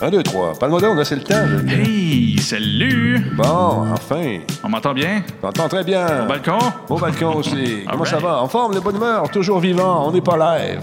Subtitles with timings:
[0.00, 0.58] Un, deux, trois.
[0.58, 1.34] Parle-moi donc, là, c'est le temps.
[1.36, 1.72] là.
[1.72, 3.20] Hey, salut!
[3.36, 4.38] Bon, enfin.
[4.64, 5.22] On m'entend bien?
[5.40, 6.24] T'entends très bien.
[6.24, 6.58] Au balcon?
[6.88, 7.84] Au balcon aussi.
[7.90, 8.42] Comment ça va?
[8.42, 10.08] En forme, de bonne humeur, toujours vivant.
[10.08, 10.80] On n'est pas live.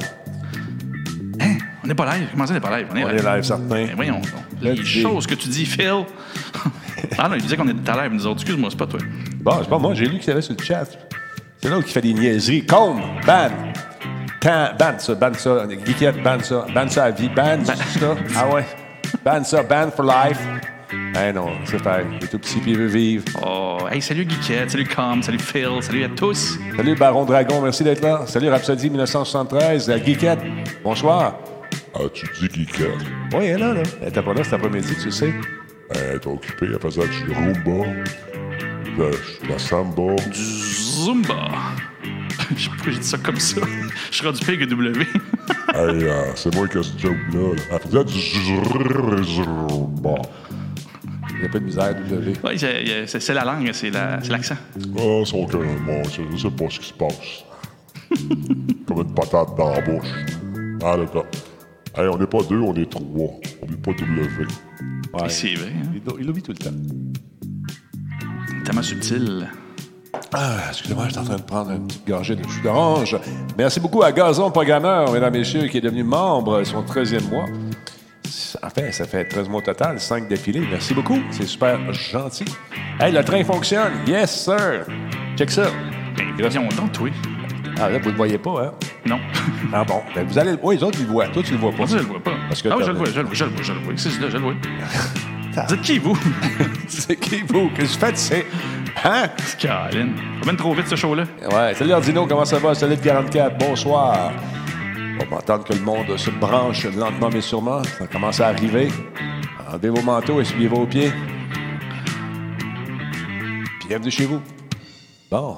[1.42, 1.58] Hein?
[1.84, 2.28] On n'est pas live?
[2.32, 2.88] Comment ça, on n'est pas live?
[2.92, 3.18] On est On live.
[3.26, 3.64] est live, certain.
[3.70, 4.26] Mais voyons, donc.
[4.62, 5.02] les Let's see.
[5.02, 6.06] choses que tu dis, Phil.
[7.18, 8.42] ah non, il disait qu'on était live, nous autres.
[8.42, 9.00] Excuse-moi, c'est pas toi.
[9.42, 10.86] Bon, c'est pas moi, j'ai lu qu'il y avait sur le chat.
[11.62, 12.66] C'est l'autre qui fait des niaiseries.
[12.66, 13.50] Combe, ban.
[14.42, 15.68] Can, ban ça, ban ça.
[15.86, 16.66] Geekette, ban ça.
[16.74, 17.30] Ban ça à vie.
[17.30, 17.74] Ban ça.
[18.36, 18.66] Ah ouais.
[19.24, 20.40] Ban ça, ban for life.
[20.92, 22.06] Eh non, c'est pareil.
[22.20, 23.24] Il est tout petit puis il veut vivre.
[23.46, 26.58] Oh, hey, salut Geekette, salut Com, salut Phil, salut à tous.
[26.76, 28.22] Salut Baron Dragon, merci d'être là.
[28.26, 29.88] Salut Rhapsody 1973.
[29.88, 30.40] La Geekette,
[30.84, 31.36] bonsoir.
[31.94, 32.88] Ah, tu dis Geekette?
[33.34, 33.84] Oui, elle est là, là.
[34.02, 35.34] Elle était pas là cet après-midi, tu sais.
[35.94, 37.88] Elle est occupée, elle faisait du rumba,
[38.98, 39.12] de
[39.50, 40.16] la samba.
[40.34, 41.50] Zumba.
[42.56, 43.62] Je sais pas pourquoi j'ai dit ça comme ça.
[44.12, 45.02] Je suis rendu pire que W.
[45.74, 47.54] Hey, euh, c'est moi qui ai ce job-là.
[47.56, 47.62] là.
[47.72, 50.16] Elle faisait du zumba.
[51.38, 52.34] Il y a pas de misère, W.
[52.56, 54.56] j'ai- c'est c'est la langue, c'est la- c'est l'accent.
[54.98, 57.44] Ah, son cœur, moi, je sais pas ce qui se passe.
[58.88, 60.08] Comme une patate dans la bouche.
[60.84, 61.26] Ah, d'accord.
[61.96, 63.40] Hey, on n'est pas deux, on est trois.
[63.62, 64.28] On n'est pas W.
[65.14, 65.30] Ouais.
[65.30, 65.92] C'est vrai, hein?
[65.96, 66.72] Il il l'oublie tout le temps.
[68.66, 69.48] tellement subtil.
[70.34, 73.18] Ah, excusez-moi, je suis en train de prendre une petite gorgée de jus d'orange.
[73.58, 77.46] Merci beaucoup à Gazon Programmeur, mesdames et messieurs, qui est devenu membre son 13e mois.
[78.62, 80.68] Enfin, ça fait 13 mois au total, 5 défilés.
[80.70, 82.46] Merci beaucoup, c'est super gentil.
[83.00, 83.94] Hey, le train fonctionne.
[84.08, 84.86] Yes, sir.
[85.36, 85.68] Check ça.
[86.38, 87.12] Viens, on tente, oui.
[87.80, 88.74] Ah, là, vous ne le voyez pas, hein?
[89.06, 89.20] Non.
[89.72, 91.28] Ah bon, ben, vous allez le voir, les autres, ils le voient.
[91.28, 91.78] Toi, tu le vois pas.
[91.78, 92.32] Moi, je le vois pas.
[92.48, 93.80] Parce que ah, oui, je le vois, je le vois, je le vois, je le
[93.80, 93.94] vois.
[93.98, 94.54] C'est là, je le vois.
[95.74, 96.18] Êtes qui, vous?
[96.88, 97.70] C'est qui, vous?
[97.76, 98.18] Qu'est-ce que vous faites?
[98.18, 98.46] C'est...
[99.04, 99.30] Hein?
[99.58, 100.14] Caroline.
[100.40, 101.24] Va même trop vite, ce show-là.
[101.52, 102.74] Ouais, salut Ordino, comment ça va?
[102.76, 104.32] Salut 44, bonsoir.
[105.22, 107.84] On va entendre que le monde se branche lentement mais sûrement.
[107.84, 108.90] Ça commence à arriver.
[109.70, 111.12] Enlevez vos manteaux, essuyez vos pieds.
[113.88, 114.42] Bienvenue chez vous.
[115.30, 115.58] Bon.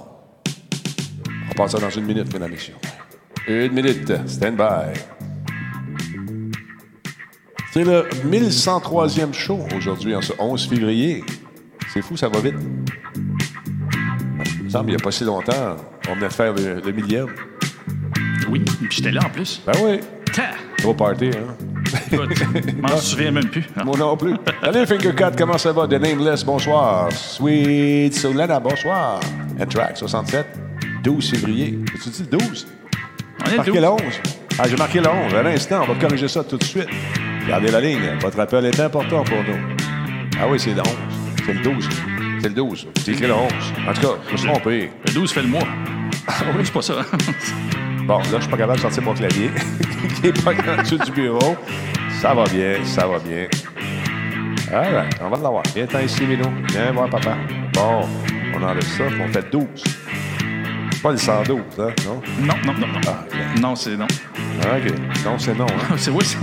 [1.49, 2.75] On passe ça dans une minute, mesdames et messieurs.
[3.47, 4.11] Une minute.
[4.27, 4.99] Stand by.
[7.71, 11.23] C'est le 1103e show aujourd'hui, en ce 11 février.
[11.93, 12.55] C'est fou, ça va vite.
[14.71, 15.75] Me semble, il n'y a pas si longtemps,
[16.09, 17.27] on venait de faire le, le millième.
[18.49, 19.61] Oui, puis j'étais là en plus.
[19.65, 19.99] Ben oui,
[20.33, 20.51] Ta!
[20.81, 21.53] gros party, hein?
[22.09, 23.65] Écoute, je m'en souviens même plus.
[23.83, 24.33] Moi non plus.
[24.63, 25.87] Salut Fingercut, comment ça va?
[25.89, 27.11] The Nameless, bonsoir.
[27.11, 29.19] Sweet Solana, bonsoir.
[29.59, 30.45] Anthrax, 67,
[31.03, 31.77] 12 février.
[32.01, 32.67] Tu dis le 12?
[33.45, 33.91] On est Marqué le le 12.
[33.91, 34.01] 11.
[34.57, 35.33] Ah, j'ai marqué le 11.
[35.33, 36.87] À l'instant, on va corriger ça tout de suite.
[37.45, 38.17] Gardez la ligne.
[38.21, 39.75] Votre appel est important pour nous.
[40.39, 40.87] Ah oui, c'est le 11.
[41.45, 41.89] C'est le 12.
[42.41, 42.87] C'est le 12.
[43.03, 43.51] C'est écrit le 11.
[43.87, 44.91] En tout cas, je me suis trompé.
[45.05, 45.67] Le 12 fait le mois.
[46.27, 46.93] Ah oui, c'est pas ça.
[48.05, 49.51] Bon, là, je suis pas capable de sortir mon clavier.
[50.23, 51.55] Il est pas en dessous du bureau.
[52.19, 53.47] Ça va bien, ça va bien.
[54.73, 55.63] All right, on va l'avoir.
[55.75, 56.45] Viens t'en ici, Mino.
[56.69, 57.35] Viens voir papa.
[57.73, 58.01] Bon,
[58.55, 59.65] on enlève ça, on fait 12.
[61.03, 62.21] Pas le 112, hein, non?
[62.41, 62.99] non, non, non, non.
[63.07, 63.25] Ah,
[63.59, 64.07] Non, c'est non.
[64.63, 64.93] Ah, OK.
[65.25, 65.93] Non, c'est non, hein?
[65.97, 66.37] C'est oui, c'est-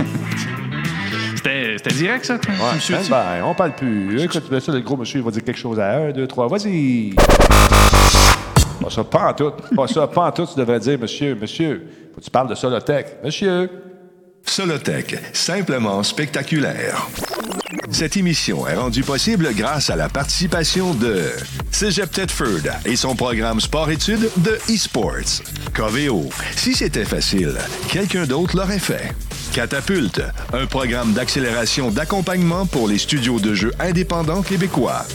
[1.43, 2.33] C'était direct, ça?
[2.35, 3.09] Ouais, monsieur stand dit?
[3.09, 4.21] by, on parle plus.
[4.21, 6.47] Écoute, ça, le gros monsieur, il va dire quelque chose à 1, 2, 3.
[6.47, 7.13] Vas-y!
[8.81, 9.51] Pas ça, pas en tout.
[9.75, 10.45] Pas ça, pas en tout.
[10.45, 11.87] Tu devrais dire, monsieur, monsieur.
[12.13, 13.17] Faut que tu parles de Solotech.
[13.23, 13.69] Monsieur.
[14.43, 17.07] Solotech, simplement spectaculaire.
[17.91, 21.23] Cette émission est rendue possible grâce à la participation de
[21.71, 25.43] Cégep Thetford et son programme sport-études de eSports.
[25.73, 27.53] Coveo, si c'était facile,
[27.89, 29.13] quelqu'un d'autre l'aurait fait.
[29.53, 30.21] Catapulte,
[30.53, 35.05] un programme d'accélération d'accompagnement pour les studios de jeux indépendants québécois.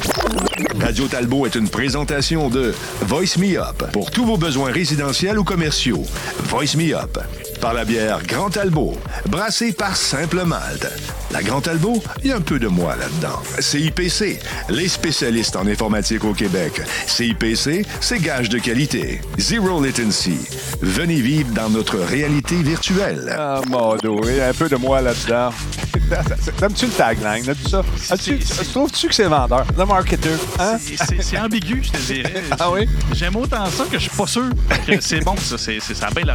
[0.81, 5.45] Radio Talbot est une présentation de Voice Me Up pour tous vos besoins résidentiels ou
[5.45, 6.05] commerciaux.
[6.49, 7.19] Voice Me Up
[7.65, 8.93] par la bière Grand Talbot,
[9.27, 10.87] brassée par Simple Malte.
[11.31, 13.41] La Grand Talbot, il y a un peu de moi là-dedans.
[13.59, 14.39] CIPC,
[14.69, 16.83] les spécialistes en informatique au Québec.
[17.07, 19.23] CIPC, c'est gage de qualité.
[19.39, 20.37] Zero latency.
[20.83, 23.35] Venez vivre dans notre réalité virtuelle.
[23.35, 25.49] Ah, mon dos, il y a un peu de moi là-dedans.
[26.59, 27.83] T'aimes-tu le tagline, là, tout ça?
[28.11, 29.65] As-tu- c'est- Trouves-tu que c'est vendeur?
[29.77, 30.77] Le marketeur, hein?
[30.79, 32.43] C'est- ambigu, je te dirais.
[32.61, 32.87] Ah oui?
[33.13, 34.51] J'aime autant ça que je suis pas sûr
[34.87, 35.57] que c'est bon, ça.
[35.57, 36.25] C'est c'est- ça a bien.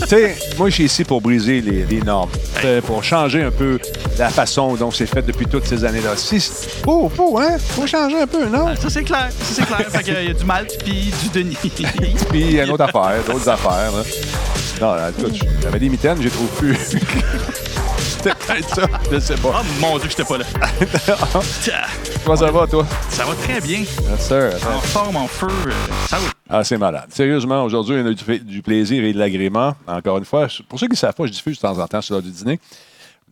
[0.00, 2.30] tu sais, moi, je suis ici pour briser les, les normes,
[2.64, 3.78] euh, pour changer un peu
[4.18, 6.16] la façon dont c'est fait depuis toutes ces années-là.
[6.16, 6.40] Si,
[6.84, 7.56] faut, faut, hein?
[7.58, 8.66] Faut changer un peu, non?
[8.68, 9.28] Ah, Ça, c'est clair.
[9.40, 9.86] Ça, c'est clair.
[9.90, 11.56] Fait qu'il y a du malt puis du Denis.
[12.30, 13.92] Puis, une autre affaire, d'autres affaires.
[13.92, 14.02] là.
[14.80, 16.76] Non, en tout cas, j'avais des mitaines, les trouve plus.
[18.18, 18.82] C'était peut-être ça,
[19.12, 19.62] je sais Oh pas.
[19.80, 20.44] mon Dieu, que j'étais pas là.
[22.24, 22.84] Comment ça va, toi?
[23.10, 23.78] Ça va très bien.
[23.78, 24.50] Yes, sir.
[24.74, 25.46] En forme, en feu.
[25.66, 25.70] euh,
[26.08, 26.24] Ça va.
[26.48, 27.08] Ah, c'est malade.
[27.10, 29.74] Sérieusement, aujourd'hui, on a du, du plaisir et de l'agrément.
[29.86, 32.00] Encore une fois, pour ceux qui ne savent pas, je diffuse de temps en temps
[32.00, 32.58] sur l'heure du dîner.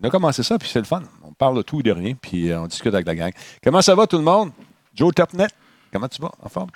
[0.02, 1.02] On a commencé ça, puis c'est le fun.
[1.24, 3.32] On parle de tout et de rien, puis euh, on discute avec la gang.
[3.64, 4.50] Comment ça va, tout le monde?
[4.94, 5.46] Joe Topnet,
[5.90, 6.32] comment tu vas?
[6.42, 6.68] En forme?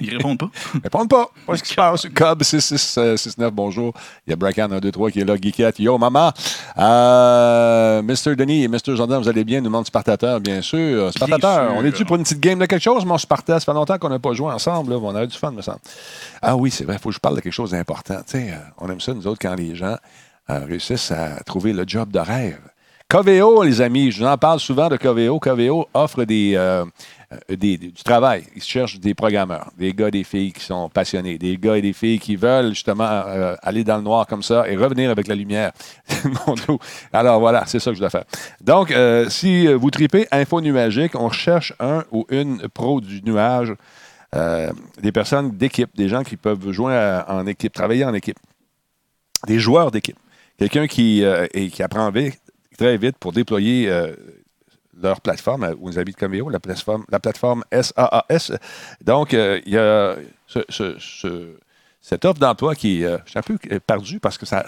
[0.00, 0.50] Ils répondent pas.
[0.82, 1.30] Répondez pas.
[1.46, 2.06] Pas ce qui se passe?
[2.14, 3.92] Cobb 6669, bonjour.
[4.26, 5.34] Il y a Bracken 123 qui est là.
[5.40, 6.32] Geekette, yo, maman.
[6.78, 8.36] Euh, Mr.
[8.36, 8.94] Denis et Mr.
[8.96, 9.58] Jordan, vous allez bien?
[9.58, 11.12] Nous demande Spartateur, bien sûr.
[11.12, 13.58] Spartateur, on est-tu pour une petite game de quelque chose, mon Sparta?
[13.58, 14.92] Ça fait longtemps qu'on n'a pas joué ensemble.
[14.92, 14.98] là.
[15.02, 15.80] On a eu du fun, me semble.
[16.42, 18.20] Ah oui, c'est vrai, il faut que je parle de quelque chose d'important.
[18.34, 19.96] Euh, on aime ça, nous autres, quand les gens
[20.50, 22.60] euh, réussissent à trouver le job de rêve.
[23.10, 25.38] Coveo, les amis, je vous en parle souvent de Coveo.
[25.38, 26.84] Coveo offre des, euh,
[27.50, 28.44] euh, du travail.
[28.54, 31.94] Ils cherchent des programmeurs, des gars, des filles qui sont passionnés, des gars et des
[31.94, 35.34] filles qui veulent justement euh, aller dans le noir comme ça et revenir avec la
[35.34, 35.72] lumière.
[36.46, 36.78] Mon.
[37.10, 38.26] Alors voilà, c'est ça que je dois faire.
[38.60, 38.92] Donc,
[39.30, 43.72] si vous tripez Info Nuagique, on cherche un ou une pro du nuage,
[44.34, 48.38] des personnes d'équipe, des gens qui peuvent jouer en équipe, travailler en équipe,
[49.46, 50.18] des joueurs d'équipe.
[50.58, 51.22] Quelqu'un qui,
[51.54, 52.38] et qui apprend vite,
[52.78, 54.14] très vite pour déployer euh,
[55.02, 58.52] leur plateforme euh, aux amis de Cameo, la plateforme, la plateforme SAAS.
[59.04, 60.16] Donc, euh, il y a
[60.46, 61.56] ce- ce- ce-
[62.00, 64.64] cette offre d'emploi qui euh, je suis un peu euh, perdu parce que ça,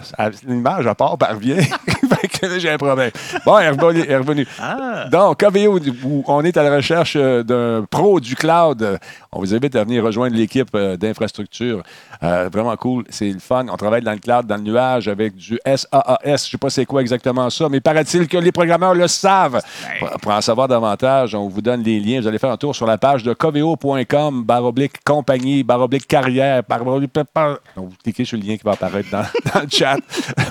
[0.46, 1.56] l'image à part parvient.
[2.58, 3.10] J'ai un problème.
[3.44, 3.66] Bon, elle
[4.10, 4.46] est revenue.
[4.60, 5.06] Ah!
[5.10, 8.98] Donc, KVO, où on est à la recherche euh, d'un pro du cloud.
[9.32, 11.82] On vous invite à venir rejoindre l'équipe euh, d'infrastructure.
[12.22, 13.04] Euh, vraiment cool.
[13.08, 13.66] C'est le fun.
[13.70, 16.19] On travaille dans le cloud, dans le nuage avec du SAAS.
[16.25, 19.60] Je ne sais pas c'est quoi exactement ça, mais paraît-il que les programmeurs le savent.
[19.98, 22.20] Pour, pour en savoir davantage, on vous donne les liens.
[22.20, 27.10] Vous allez faire un tour sur la page de coveo.com, baroblique compagnie, baroblique carrière, baroblique...
[27.14, 29.22] Donc, vous cliquez sur le lien qui va apparaître dans,
[29.54, 29.98] dans le chat.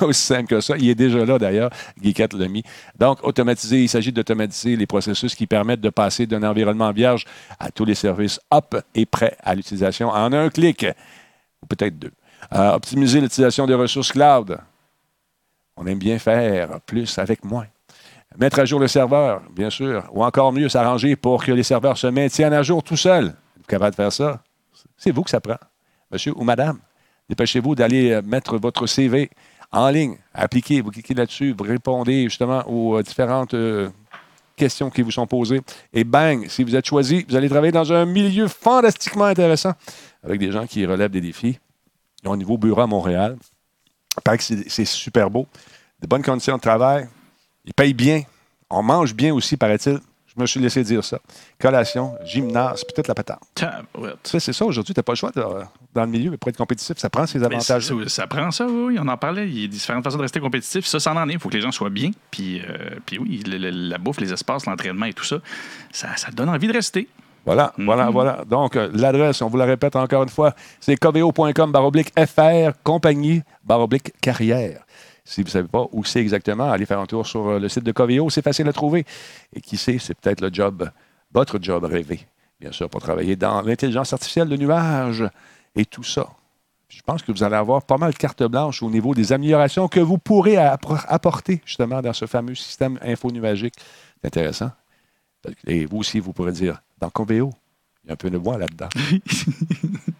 [0.02, 0.76] Aussi simple que ça.
[0.78, 1.70] Il est déjà là, d'ailleurs.
[2.04, 2.28] L'a.
[2.98, 7.26] Donc, automatiser, il s'agit d'automatiser les processus qui permettent de passer d'un environnement vierge
[7.60, 10.86] à tous les services up et prêts à l'utilisation en un clic,
[11.62, 12.12] ou peut-être deux.
[12.54, 14.58] Euh, optimiser l'utilisation des ressources cloud.
[15.76, 17.68] On aime bien faire plus avec moins.
[18.38, 21.98] Mettre à jour le serveur, bien sûr, ou encore mieux, s'arranger pour que les serveurs
[21.98, 23.26] se maintiennent à jour tout seuls.
[23.56, 24.42] Vous êtes capable de faire ça?
[24.98, 25.58] C'est vous que ça prend,
[26.12, 26.80] monsieur ou madame.
[27.28, 29.30] Dépêchez-vous d'aller euh, mettre votre CV
[29.72, 33.90] en ligne, appliquez, vous cliquez là-dessus, vous répondez justement aux euh, différentes euh,
[34.56, 35.62] questions qui vous sont posées.
[35.94, 39.74] Et bang, si vous êtes choisi, vous allez travailler dans un milieu fantastiquement intéressant
[40.24, 41.60] avec des gens qui relèvent des défis.
[42.26, 43.38] Au niveau bureau à Montréal,
[44.24, 45.48] que c'est super beau.
[46.02, 47.08] De bonnes conditions de travail.
[47.66, 48.24] Ils payent bien.
[48.70, 50.00] On mange bien aussi, paraît-il.
[50.36, 51.20] Je me suis laissé dire ça.
[51.60, 53.40] Collation, gymnase, puis toute la patate.
[53.56, 54.18] Tabarouette.
[54.24, 56.38] Tu sais, c'est ça, aujourd'hui, tu n'as pas le choix de- dans le milieu, mais
[56.38, 57.90] pour être compétitif, ça prend ses avantages.
[58.08, 59.48] ça prend ça, oui, on en parlait.
[59.50, 60.86] Il y a différentes façons de rester compétitif.
[60.86, 61.34] Ça, ça en est.
[61.34, 62.12] Il faut que les gens soient bien.
[62.32, 65.38] Puis, euh, puis oui, le- le- la bouffe, les espaces, l'entraînement et tout ça,
[65.92, 67.08] ça, ça donne envie de rester.
[67.46, 68.44] Voilà, voilà, voilà.
[68.48, 73.42] Donc, euh, l'adresse, on vous la répète encore une fois, c'est coveo.com baroblique FR, compagnie
[73.64, 74.82] baroblique carrière.
[75.30, 77.70] Si vous ne savez pas où c'est exactement, allez faire un tour sur euh, le
[77.70, 79.06] site de Coveo, c'est facile à trouver.
[79.54, 80.90] Et qui sait, c'est peut-être le job,
[81.32, 82.26] votre job rêvé,
[82.60, 85.24] bien sûr, pour travailler dans l'intelligence artificielle, le nuage
[85.76, 86.28] et tout ça.
[86.88, 89.88] Je pense que vous allez avoir pas mal de carte blanche au niveau des améliorations
[89.88, 93.76] que vous pourrez apporter justement dans ce fameux système info-nuagique.
[94.20, 94.72] C'est intéressant.
[95.68, 97.54] Et vous aussi, vous pourrez dire, dans Coveo,
[98.10, 98.90] y a un peu de moi là-dedans.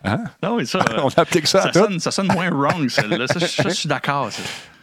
[0.02, 0.24] Hein?
[0.42, 1.80] Non, oui, ça, On applique ça, ça, à tout.
[1.80, 3.28] sonne, ça sonne moins wrong, celle-là.
[3.28, 4.30] Ça, je- suis d'accord.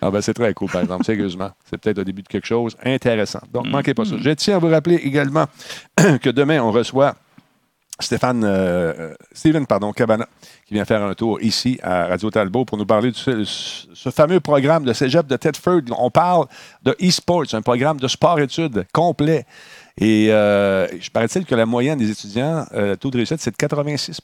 [0.03, 1.51] Ah ben, c'est très cool, par exemple, sérieusement.
[1.65, 3.41] C'est peut-être le début de quelque chose intéressant.
[3.51, 4.17] Donc, manquez pas ça.
[4.21, 5.47] Je tiens à vous rappeler également
[5.97, 7.17] que demain, on reçoit
[7.99, 10.29] Stéphane, euh, euh, Steven pardon, Cabana,
[10.67, 13.43] qui vient faire un tour ici à Radio Talbot pour nous parler de ce,
[13.95, 15.81] ce fameux programme de cégep de Tedford.
[15.97, 16.45] On parle
[16.83, 19.47] de e-sports, un programme de sport-études complet.
[20.01, 23.51] Et euh, je paraît-il que la moyenne des étudiants, euh, le taux de réussite, c'est
[23.51, 24.21] de 86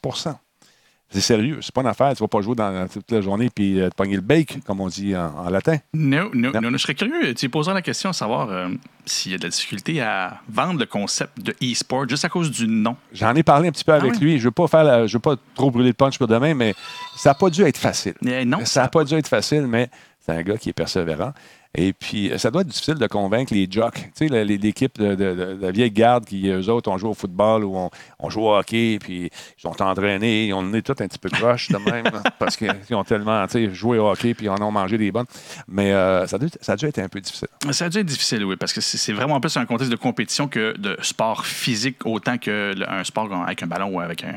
[1.09, 2.13] C'est sérieux, c'est pas une affaire.
[2.15, 4.81] Tu vas pas jouer dans, toute la journée puis euh, te pogner le bake, comme
[4.81, 5.77] on dit en, en latin.
[5.95, 6.69] Non, non, Non.
[6.73, 7.33] Je serais curieux.
[7.33, 8.69] Tu poseras la question à savoir euh,
[9.05, 12.51] s'il y a de la difficulté à vendre le concept de e-sport juste à cause
[12.51, 12.95] du nom.
[13.11, 14.19] J'en ai parlé un petit peu avec ouais?
[14.19, 14.37] lui.
[14.37, 16.75] Je veux pas faire, la- je veux pas trop brûler le punch pour demain, mais
[17.17, 18.13] ça n'a pas dû être facile.
[18.23, 19.89] Eh, non, ça n'a pas dû être facile, mais
[20.19, 21.33] c'est un gars qui est persévérant.
[21.75, 23.95] Et puis, euh, ça doit être difficile de convaincre les jocks.
[24.15, 27.63] Tu sais, l'équipe de, de- la vieille garde qui, eux autres, ont joué au football
[27.63, 27.89] ou on,
[28.19, 29.23] on joue au hockey, puis
[29.57, 32.05] ils sont entraînés, on est tous un petit peu croche de même,
[32.39, 35.11] parce qu'ils ont tellement, tu sais, joué au hockey, puis ils en ont mangé des
[35.11, 35.25] bonnes.
[35.67, 37.47] Mais euh, ça, a dû, être un peu difficile.
[37.71, 40.47] Ça a dû être difficile, oui, parce que c'est vraiment plus un contexte de compétition
[40.47, 44.27] que de sport physique, autant que le- un sport avec un ballon ou avec un,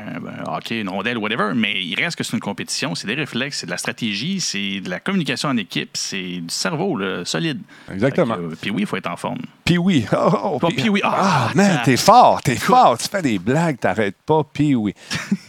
[0.49, 1.51] un hockey, une rondelle, whatever.
[1.55, 4.79] Mais il reste que c'est une compétition, c'est des réflexes, c'est de la stratégie, c'est
[4.79, 6.97] de la communication en équipe, c'est du cerveau.
[6.97, 7.25] là.
[7.27, 7.59] Solide.
[7.91, 8.35] Exactement.
[8.35, 9.39] Que, euh, Puis oui, il faut être en forme.
[9.65, 10.05] Puis oui.
[10.13, 11.01] Oh, oh, Pas puis- oui.
[11.03, 12.97] Ah, Ah, man, t'es fort, t'es fort.
[12.97, 14.93] Tu fais des blagues, t'arrêtes pas, puis oui.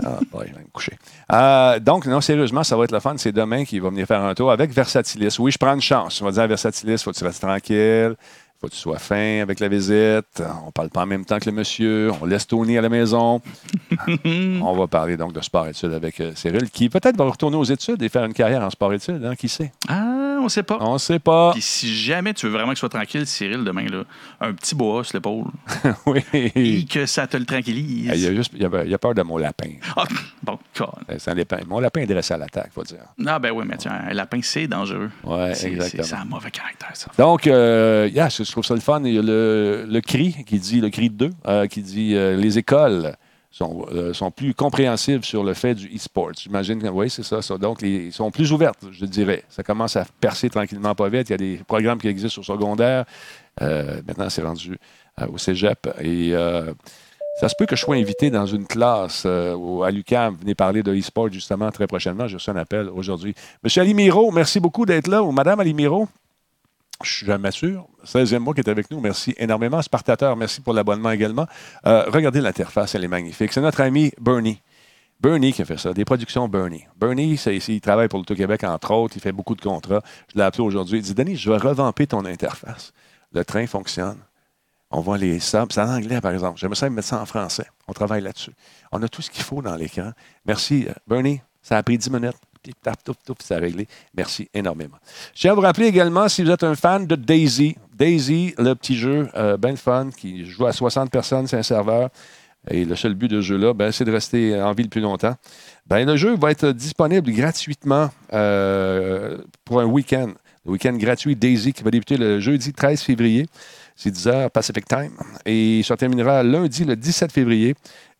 [0.04, 0.92] Ah, boy, je vais me coucher.
[1.32, 3.14] Euh, donc, non, sérieusement, ça va être le fun.
[3.16, 5.36] C'est demain qu'il va venir faire un tour avec Versatilis.
[5.38, 6.20] Oui, je prends une chance.
[6.20, 8.14] On va dire à Versatilis, faut que tu restes tranquille.
[8.60, 10.42] Faut que tu sois fin avec la visite.
[10.66, 12.10] On parle pas en même temps que le monsieur.
[12.20, 13.40] On laisse Tony à la maison.
[14.24, 18.02] on va parler donc de sport-études avec euh, Cyril, qui peut-être va retourner aux études
[18.02, 19.24] et faire une carrière en sport-études.
[19.24, 19.70] Hein, qui sait?
[19.88, 20.78] Ah, on sait pas.
[20.80, 21.52] On sait pas.
[21.52, 24.04] Puis si jamais tu veux vraiment que soit tranquille, Cyril, demain, là,
[24.40, 25.44] un petit boa sur l'épaule
[26.06, 26.22] oui.
[26.32, 28.10] et que ça te le tranquillise.
[28.14, 29.70] Il y a, juste, il y a- il y a peur de mon lapin.
[29.96, 30.04] Ah,
[30.42, 30.58] bon.
[30.80, 31.58] Euh, Sans lapin.
[31.66, 32.98] Mon lapin est dressé à l'attaque, faut dire.
[33.26, 35.10] Ah, ben oui, mais tiens, un lapin, c'est dangereux.
[35.54, 36.02] C'est- exactement.
[36.04, 37.10] C'est un mauvais caractère, ça.
[37.18, 39.02] Donc, euh, yeah, je trouve ça le fun.
[39.04, 42.36] Il y a le, le CRI qui dit, le CRI 2, euh, qui dit euh,
[42.36, 43.14] les écoles
[43.58, 46.30] sont, euh, sont plus compréhensives sur le fait du e-sport.
[46.38, 47.40] J'imagine que oui, c'est ça.
[47.58, 49.44] Donc, ils sont plus ouvertes, je dirais.
[49.48, 51.28] Ça commence à percer tranquillement pas vite.
[51.28, 53.04] Il y a des programmes qui existent au secondaire.
[53.60, 54.78] Euh, maintenant, c'est rendu
[55.20, 55.88] euh, au cégep.
[56.00, 56.34] Et
[57.38, 60.36] ça se peut que je sois invité dans une classe euh, à l'UQAM.
[60.40, 62.26] Venez parler de e-sport justement très prochainement.
[62.26, 63.32] J'ai reçu un appel aujourd'hui.
[63.62, 65.22] Monsieur Alimiro, merci beaucoup d'être là.
[65.22, 66.08] Ou Madame Alimiro.
[67.04, 67.86] Je suis jamais sûr.
[68.04, 69.00] 16e mois qui est avec nous.
[69.00, 69.80] Merci énormément.
[69.82, 71.46] Spartateur, merci pour l'abonnement également.
[71.86, 73.52] Euh, regardez l'interface, elle est magnifique.
[73.52, 74.60] C'est notre ami Bernie.
[75.20, 76.84] Bernie qui a fait ça, des productions Bernie.
[76.96, 79.16] Bernie, c'est, c'est- il travaille pour le Québec, entre autres.
[79.16, 80.02] Il fait beaucoup de contrats.
[80.32, 80.98] Je l'ai appelé aujourd'hui.
[80.98, 82.92] Il dit Denis, je vais revamper ton interface.
[83.32, 84.18] Le train fonctionne.
[84.90, 85.66] On voit les subs.
[85.70, 86.58] C'est en anglais, par exemple.
[86.58, 87.66] J'aimerais ça mettre ça en français.
[87.88, 88.52] On travaille là-dessus.
[88.90, 90.12] On a tout ce qu'il faut dans l'écran.
[90.46, 91.40] Merci, euh, Bernie.
[91.62, 92.36] Ça a pris 10 minutes.
[93.40, 93.86] C'est réglé.
[94.14, 94.96] Merci énormément.
[95.34, 98.74] Je tiens à vous rappeler également, si vous êtes un fan de Daisy, Daisy, le
[98.74, 102.10] petit jeu euh, bien le fun, qui joue à 60 personnes, c'est un serveur.
[102.70, 105.00] Et le seul but de ce jeu-là, ben, c'est de rester en vie le plus
[105.00, 105.34] longtemps.
[105.86, 110.32] Ben, le jeu va être disponible gratuitement euh, pour un week-end.
[110.66, 113.46] Le week-end gratuit Daisy qui va débuter le jeudi 13 février.
[113.96, 115.12] C'est 10 h Pacific Time.
[115.46, 117.74] Et ça terminera lundi le 17 février.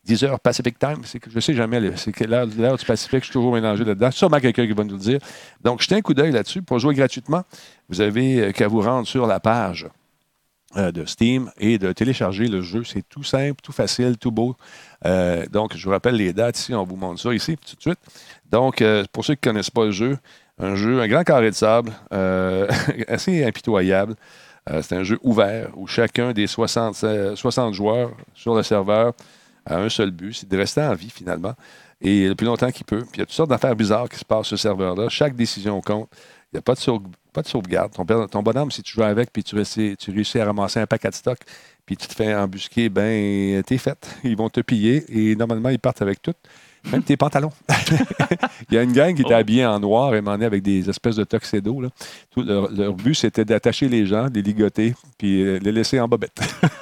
[0.05, 1.01] 10 h Pacific Time.
[1.27, 4.11] Je sais jamais, c'est que l'heure, du Pacifique, je suis toujours mélangé là-dedans.
[4.11, 5.19] Sûrement quelqu'un qui va nous le dire.
[5.61, 6.61] Donc, jetez un coup d'œil là-dessus.
[6.61, 7.43] Pour jouer gratuitement,
[7.89, 9.87] vous avez euh, qu'à vous rendre sur la page
[10.77, 12.83] euh, de Steam et de télécharger le jeu.
[12.83, 14.55] C'est tout simple, tout facile, tout beau.
[15.05, 16.73] Euh, donc, je vous rappelle les dates ici.
[16.73, 17.99] On vous montre ça ici tout de suite.
[18.49, 20.17] Donc, pour ceux qui ne connaissent pas le jeu,
[20.57, 21.91] un jeu, un grand carré de sable,
[23.07, 24.15] assez impitoyable.
[24.81, 29.13] C'est un jeu ouvert où chacun des 60, euh, 60 joueurs sur le serveur
[29.65, 31.53] a un seul but, c'est de rester en vie finalement,
[32.01, 33.01] et le plus longtemps qu'il peut.
[33.01, 35.09] Puis il y a toutes sortes d'affaires bizarres qui se passent sur ce serveur-là.
[35.09, 36.09] Chaque décision compte.
[36.51, 37.93] Il n'y a pas de, sauvegarde.
[37.93, 41.09] Ton, bonhomme, si tu joues avec, puis tu, réussis, tu réussis à ramasser un paquet
[41.09, 41.37] de stock,
[41.85, 44.19] puis tu te fais embusquer, ben, t'es fait.
[44.23, 46.33] Ils vont te piller et normalement, ils partent avec tout.
[46.91, 47.51] Même tes pantalons.
[48.69, 49.37] Il y a une gang qui était Oh.
[49.37, 51.81] habillée en noir et m'en avec des espèces de tuxedo.
[51.81, 51.89] Là.
[52.31, 55.99] Tout leur, leur but, c'était d'attacher les gens, de les ligoter, puis euh, les laisser
[55.99, 56.33] en bobette.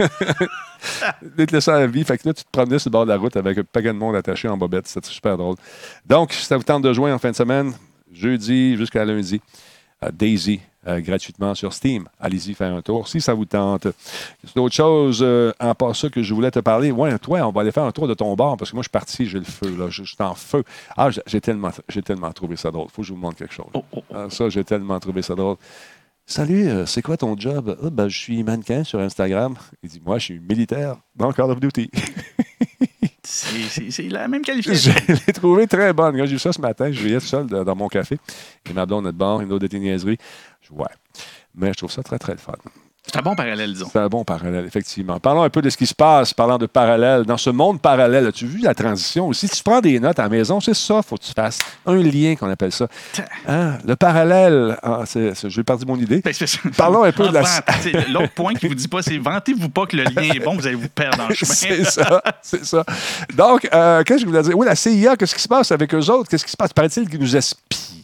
[1.37, 2.03] te laisser en vie.
[2.03, 3.87] Fait que là, tu te promenais sur le bord de la route avec un paquet
[3.87, 4.87] de monde attaché en bobette.
[4.87, 5.55] C'était super drôle.
[6.05, 7.73] Donc, si ça vous tente de jouer en fin de semaine,
[8.11, 9.41] jeudi jusqu'à lundi,
[10.01, 12.07] à Daisy, euh, gratuitement sur Steam.
[12.19, 13.87] Allez-y faire un tour si ça vous tente.
[14.55, 16.91] D'autres choses euh, en passant que je voulais te parler?
[16.91, 18.87] Ouais, toi, on va aller faire un tour de ton bar parce que moi, je
[18.87, 19.75] suis parti, j'ai le feu.
[19.77, 19.89] Là.
[19.89, 20.63] Je, je suis en feu.
[20.95, 22.87] Ah, j'ai- tellement, j'ai tellement trouvé ça drôle.
[22.91, 23.67] faut que je vous montre quelque chose.
[23.73, 24.15] Oh, oh, oh.
[24.15, 25.57] Ah, ça, j'ai tellement trouvé ça drôle.
[26.25, 27.77] Salut, euh, c'est quoi ton job?
[27.81, 29.55] Ah, ben, je suis mannequin sur Instagram.
[29.83, 31.89] Il dit, moi, je suis militaire dans Call of Duty.
[33.37, 34.91] C'est- la même qualification.
[35.07, 36.15] je l'ai trouvé très bonne.
[36.17, 38.17] J'ai vu ça ce matin, je tout seul dans mon café.
[38.69, 39.79] Et ma blonde est de bord, une autre de tes
[40.71, 40.85] ouais.
[41.55, 42.53] Mais je trouve ça très, très fun.
[43.11, 43.87] C'est un bon parallèle, disons.
[43.91, 45.19] C'est un bon parallèle, effectivement.
[45.19, 47.23] Parlons un peu de ce qui se passe, parlant de parallèle.
[47.23, 49.47] Dans ce monde parallèle, as-tu vu la transition aussi?
[49.47, 51.95] Si tu prends des notes à la maison, c'est ça, faut que tu fasses un
[51.95, 52.87] lien qu'on appelle ça.
[53.47, 53.77] Hein?
[53.85, 56.21] Le parallèle, ah, c'est- c'est- je vais perdre mon idée.
[56.23, 56.33] Ben,
[56.77, 57.43] Parlons un peu de la-
[58.11, 60.67] L'autre point qui vous dit pas, c'est vantez-vous pas que le lien est bon, vous
[60.67, 61.53] allez vous perdre dans le chemin.
[61.53, 62.83] C'est ça, c'est ça.
[63.35, 64.57] Donc, euh, qu'est-ce que je voulais dire?
[64.57, 66.29] Oui, la CIA, qu'est-ce qui se passe avec eux autres?
[66.29, 66.73] Qu'est-ce qui se passe?
[66.73, 67.35] Paraît-il qu'ils nous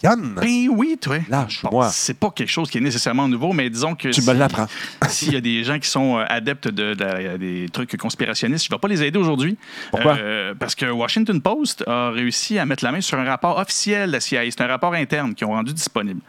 [0.04, 0.34] espionnent?
[0.36, 1.18] Ben oui, toi.
[1.30, 1.90] Lâche-moi.
[1.92, 4.10] c'est pas quelque chose qui est nécessairement nouveau, mais disons que.
[4.10, 4.68] Tu si- me l'apprends.
[5.08, 8.70] S'il y a des gens qui sont euh, adeptes de, de- des trucs conspirationnistes, je
[8.72, 9.58] ne vais pas les aider aujourd'hui.
[9.92, 10.18] Pourquoi?
[10.18, 14.08] Euh, parce que Washington Post a réussi à mettre la main sur un rapport officiel
[14.08, 14.42] de la CIA.
[14.50, 16.22] C'est un rapport interne qu'ils ont rendu disponible.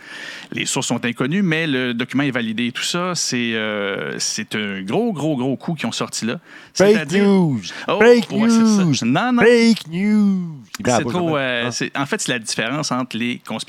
[0.52, 2.73] Les sources sont inconnues, mais le document est validé.
[2.73, 6.38] Tout ça, c'est euh, c'est un gros, gros, gros coup qu'ils ont sorti là.
[6.75, 7.61] Fake news!
[7.88, 8.95] Oh, Fake ouais, news!
[9.04, 9.43] Non, non.
[9.43, 10.59] Fake news!
[10.85, 13.63] C'est trop, euh, en fait, c'est la différence entre les conspirationnistes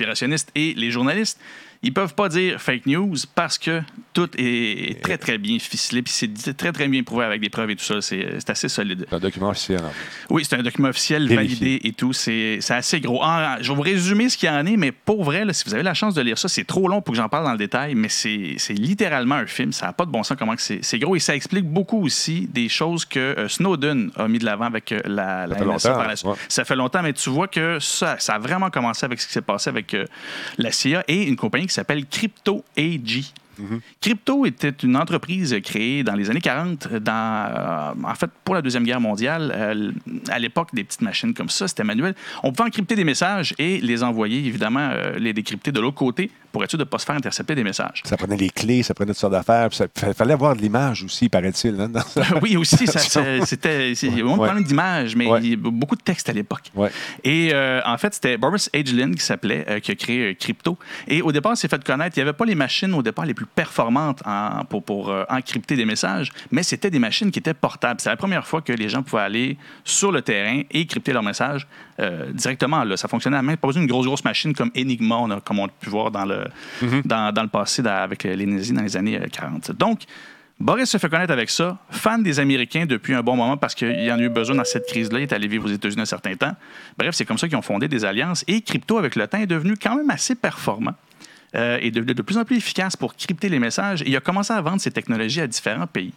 [0.56, 1.40] et les journalistes.
[1.84, 3.82] Ils peuvent pas dire fake news parce que
[4.14, 7.70] tout est très, très bien ficelé, puis c'est très, très bien prouvé avec des preuves
[7.72, 8.02] et tout ça.
[8.02, 9.06] C'est c'est assez solide.
[9.10, 9.82] C'est un document officiel.
[9.82, 9.92] en.
[10.34, 11.56] Oui, c'est un document officiel, Vérifié.
[11.58, 12.14] validé et tout.
[12.14, 13.24] C'est assez gros.
[13.24, 15.64] En- je vais vous résumer ce qu'il y en est, mais pour vrai, là, si
[15.66, 17.52] vous avez la chance de lire ça, c'est trop long pour que j'en parle dans
[17.52, 19.72] le détail, mais c'est littéralement un film.
[19.72, 22.48] Ça n'a pas de bon sens comment que c'est gros et ça explique beaucoup aussi
[22.52, 25.72] des choses que euh, Snowden a mis de l'avant avec euh, la, la fait NSA
[25.90, 26.30] longtemps, par la suite.
[26.32, 26.36] ouais.
[26.50, 29.34] Ça fait longtemps, mais tu vois que ça, ça a vraiment commencé avec ce qui
[29.34, 30.06] s'est passé avec euh,
[30.58, 33.26] la CIA et une compagnie qui s'appelle Crypto AG.
[34.02, 38.62] Crypto était une entreprise créée dans les années 40, dans, euh, en fait, pour la
[38.62, 39.54] Deuxième Guerre mondiale.
[39.56, 39.92] Euh,
[40.30, 42.16] à l'époque, des petites machines comme ça, c'était manuel.
[42.44, 46.32] On pouvait encrypter des messages et les envoyer, évidemment, euh, les décrypter de l'autre côté
[46.56, 48.02] pour être sûr de ne pas se faire intercepter des messages?
[48.06, 49.68] Ça prenait les clés, ça prenait toutes sortes d'affaires.
[49.74, 51.78] fa- fallait avoir de l'image aussi, paraît-il.
[51.82, 51.92] hein,
[52.42, 52.88] oui, aussi,
[53.46, 53.92] c'était.
[53.92, 54.34] Il Ouais.
[54.36, 55.40] problème d'image, mais Ouais.
[55.44, 56.72] il y a beaucoup de texte à l'époque.
[56.76, 56.90] Ouais.
[57.26, 60.78] Et euh, en fait, c'était Boris Agelin qui s'appelait, euh, qui a créé euh, Crypto.
[61.10, 62.16] Et au départ, il s'est fait connaître.
[62.18, 65.26] Il n'y avait pas les machines au départ les plus performantes en- pour, pour euh,
[65.30, 68.00] encrypter des messages, mais c'était des machines qui étaient portables.
[68.00, 71.24] C'est la première fois que les gens pouvaient aller sur le terrain et crypter leurs
[71.24, 71.68] messages
[72.00, 72.84] euh, directement.
[72.84, 72.98] Là.
[72.98, 73.56] Ça fonctionnait à la main.
[73.58, 76.12] Pas besoin d'une grosse, grosse machine comme Enigma, on a- comme on a pu voir
[76.12, 76.46] dans le,
[77.06, 79.72] dans, dans le passé dans- avec les nazis dans les années euh, 40.
[79.74, 80.02] Donc,
[80.60, 84.10] Boris se fait connaître avec ça, fan des Américains depuis un bon moment parce qu'il
[84.12, 85.20] en a eu besoin dans cette crise-là.
[85.20, 86.56] Il est allé vivre aux États-Unis un certain temps.
[86.98, 88.46] Bref, c'est comme ça qu'ils ont fondé des alliances.
[88.48, 90.94] Et Crypto, avec le temps, est devenu quand même assez performant
[91.56, 94.02] euh, et devenu de plus en plus efficace pour crypter les messages.
[94.04, 96.14] Et il a commencé à vendre ses technologies à différents pays.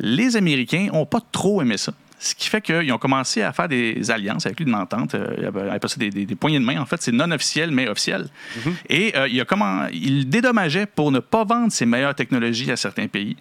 [0.00, 1.92] Les Américains n'ont pas trop aimé ça.
[2.20, 5.14] Ce qui fait qu'ils ont commencé à faire des alliances avec lui, une entente.
[5.14, 6.80] Euh, il des, des- des poignées de main.
[6.80, 8.28] En fait, c'est non officiel, mais officiel.
[8.88, 12.76] Et euh, il, a comment, il dédommageait pour ne pas vendre ses meilleures technologies à
[12.76, 13.36] certains pays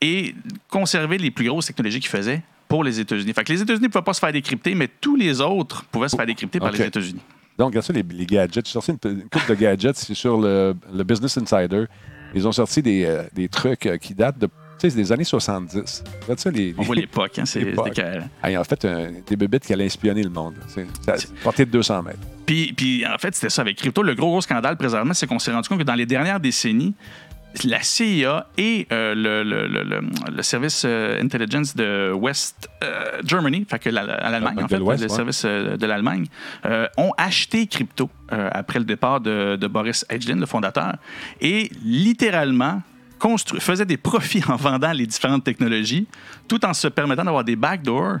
[0.00, 0.34] et
[0.68, 3.32] conserver les plus grosses technologies qu'il faisait pour les États-Unis.
[3.32, 6.08] Fait que les États-Unis ne pouvaient pas se faire décrypter, mais tous les autres pouvaient
[6.08, 7.20] se faire décrypter par les États-Unis.
[7.58, 8.66] Donc, regarde ça, les, les gadgets.
[8.66, 9.96] J'ai sorti une, une couple de gadgets.
[9.96, 11.84] Sur le, le Business Insider.
[12.34, 14.48] Ils ont sorti des, euh, des trucs euh, qui datent de,
[14.82, 16.04] sais, c'est des années 70.
[16.22, 17.60] Regarde ça, les, On voit l'époque, hein, c'est
[18.58, 20.54] ont fait un- des bébites qui allaient espionner le monde.
[20.68, 20.86] C'est,
[21.42, 22.18] portée de 200 mètres.
[22.46, 24.02] Puis, puis, en fait, c'était ça avec crypto.
[24.02, 26.94] Le gros, gros scandale présentement, c'est qu'on s'est rendu compte que dans les dernières décennies,
[27.64, 33.66] la CIA et euh, le, le- le- le- service euh, intelligence de West euh, Germany,
[33.68, 35.08] fait que la- l'Allemagne, en fait, le ouais.
[35.08, 36.24] service euh, de l'Allemagne,
[36.64, 40.94] euh, ont acheté crypto euh, après le départ de, de Boris Agelin, le fondateur,
[41.42, 42.80] et littéralement
[43.58, 46.06] faisaient des profits en vendant les différentes technologies,
[46.48, 48.18] tout en se permettant d'avoir des backdoors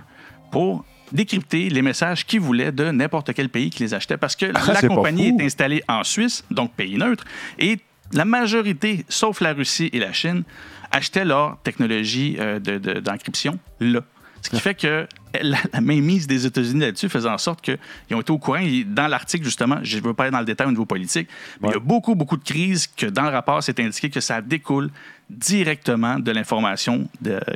[0.50, 4.16] pour décrypter les messages qu'ils voulaient de n'importe quel pays qui les achetait.
[4.16, 7.24] Parce que la Ah, pas compagnie est installée en Suisse, donc pays neutre,
[7.58, 7.78] et
[8.12, 10.42] la majorité, sauf la Russie et la Chine,
[10.90, 14.00] achetaient leur technologie euh, de- de- d'encryption là.
[14.42, 15.06] Ce qui fait que
[15.40, 17.78] la, la mainmise des États-Unis là-dessus faisait en sorte qu'ils
[18.16, 18.58] ont été au courant.
[18.58, 21.28] Et dans l'article, justement, je ne veux pas aller dans le détail au niveau politique,
[21.60, 24.20] mais il y a beaucoup, beaucoup de crises que dans le rapport, c'est indiqué que
[24.20, 24.90] ça découle
[25.30, 27.08] directement de l'information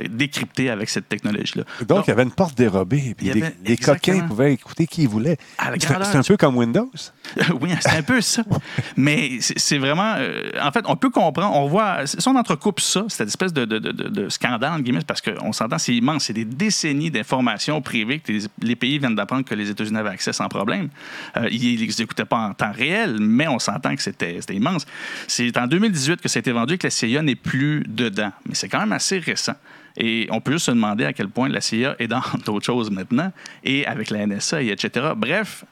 [0.09, 1.63] décryptée avec cette technologie-là.
[1.85, 3.13] Donc, il y avait une porte dérobée.
[3.15, 4.17] Puis avait- exactement.
[4.19, 5.37] coquins pouvaient écouter qui ils voulaient.
[5.79, 6.89] C'est un peu comme Windows.
[7.61, 8.43] oui, c'est un peu ça.
[8.97, 10.15] Mais c'est vraiment.
[10.17, 12.07] euh, en fait, on peut comprendre, on voit.
[12.07, 15.51] Si on entrecoupe ça, cette espèce de, de- de- de- de scandale, guillemets, parce qu'on
[15.53, 16.25] s'entend, c'est immense.
[16.25, 20.33] C'est des décennies d'informations privées que les, pays viennent d'apprendre que les États-Unis avaient accès
[20.33, 20.89] sans problème.
[21.35, 24.85] Euh, ils ne les écoutaient pas en temps réel, mais on s'entend que c'était immense.
[25.27, 28.31] C'est en 2018 que ça a été vendu que la CIA n'est plus dedans.
[28.47, 29.55] Mais c'est quand même assez récent.
[29.97, 32.91] Et on peut juste se demander à quel point la CIA est dans d'autres choses
[32.91, 33.31] maintenant,
[33.63, 35.07] et avec la NSA, et etc.
[35.15, 35.65] Bref,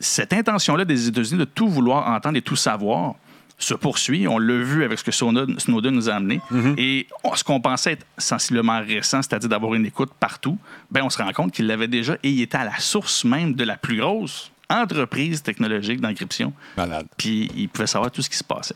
[0.00, 3.16] cette intention-là des États-Unis de tout vouloir entendre et tout savoir
[3.58, 4.26] se poursuit.
[4.28, 5.56] On l'a vu avec ce que Snowden,
[5.94, 6.40] nous a amené.
[6.78, 10.58] Et on- ce qu'on pensait être sensiblement récent, c'est-à-dire d'avoir une écoute partout,
[10.90, 13.54] ben on se rend compte qu'il l'avait déjà et il était à la source même
[13.54, 16.52] de la plus grosse entreprise technologique d'encryption.
[17.16, 18.74] Puis il pouvait savoir tout ce qui se passait.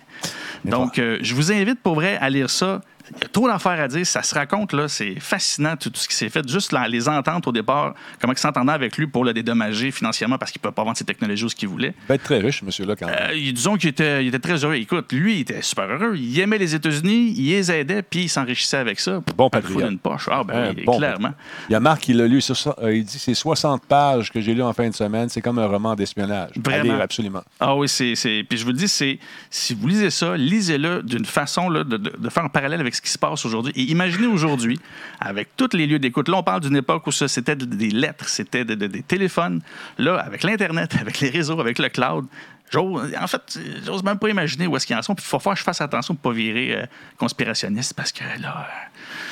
[0.65, 2.81] Donc, euh, je vous invite pour vrai à lire ça.
[3.17, 4.07] Il y a trop d'affaires à dire.
[4.07, 4.89] Ça se raconte, là.
[4.89, 6.47] C'est fascinant, tout, tout ce qui s'est fait.
[6.49, 10.39] Juste là, les ententes au départ, comment ils s'entendaient avec lui pour le dédommager financièrement
[10.39, 11.95] parce qu'il ne peut pas vendre ses technologies où ce qu'il voulait.
[12.05, 13.17] Il va être très riche, monsieur-là, quand même.
[13.31, 14.75] Euh, disons qu'il était, il était très heureux.
[14.75, 16.17] Écoute, lui, il était super heureux.
[16.17, 19.21] Il aimait les États-Unis, il les aidait, puis il s'enrichissait avec ça.
[19.37, 19.89] Bon patriote.
[19.89, 20.29] d'une poche.
[20.31, 21.33] Ah, ben, bon clairement.
[21.69, 22.41] Il y a Marc qui l'a lu.
[22.83, 25.29] Euh, il dit c'est 60 pages que j'ai lu en fin de semaine.
[25.29, 26.51] C'est comme un roman d'espionnage.
[26.57, 26.95] À Vraiment.
[26.95, 27.43] lire, absolument.
[27.61, 28.15] Ah oui, c'est.
[28.15, 29.19] c'est- Puis je vous le dis, c'est.
[29.51, 32.95] Si vous lisez ça, lisez-le d'une façon là, de, de- de faire un parallèle avec
[32.95, 33.73] ce qui se passe aujourd'hui.
[33.77, 34.79] Et imaginez aujourd'hui,
[35.21, 36.29] avec tous les lieux d'écoute.
[36.29, 39.03] Là, on parle d'une époque où ça, c'était de- des lettres, c'était de- de- des
[39.03, 39.61] téléphones.
[39.99, 42.27] Là, avec l'Internet, avec les réseaux, avec le cloud.
[42.75, 45.15] En fait, j'ose même pas imaginer où est-ce qu'ils en sont.
[45.15, 46.87] Puis il faut faire que je fasse attention pour pas virer euh,
[47.19, 48.67] conspirationniste parce que là.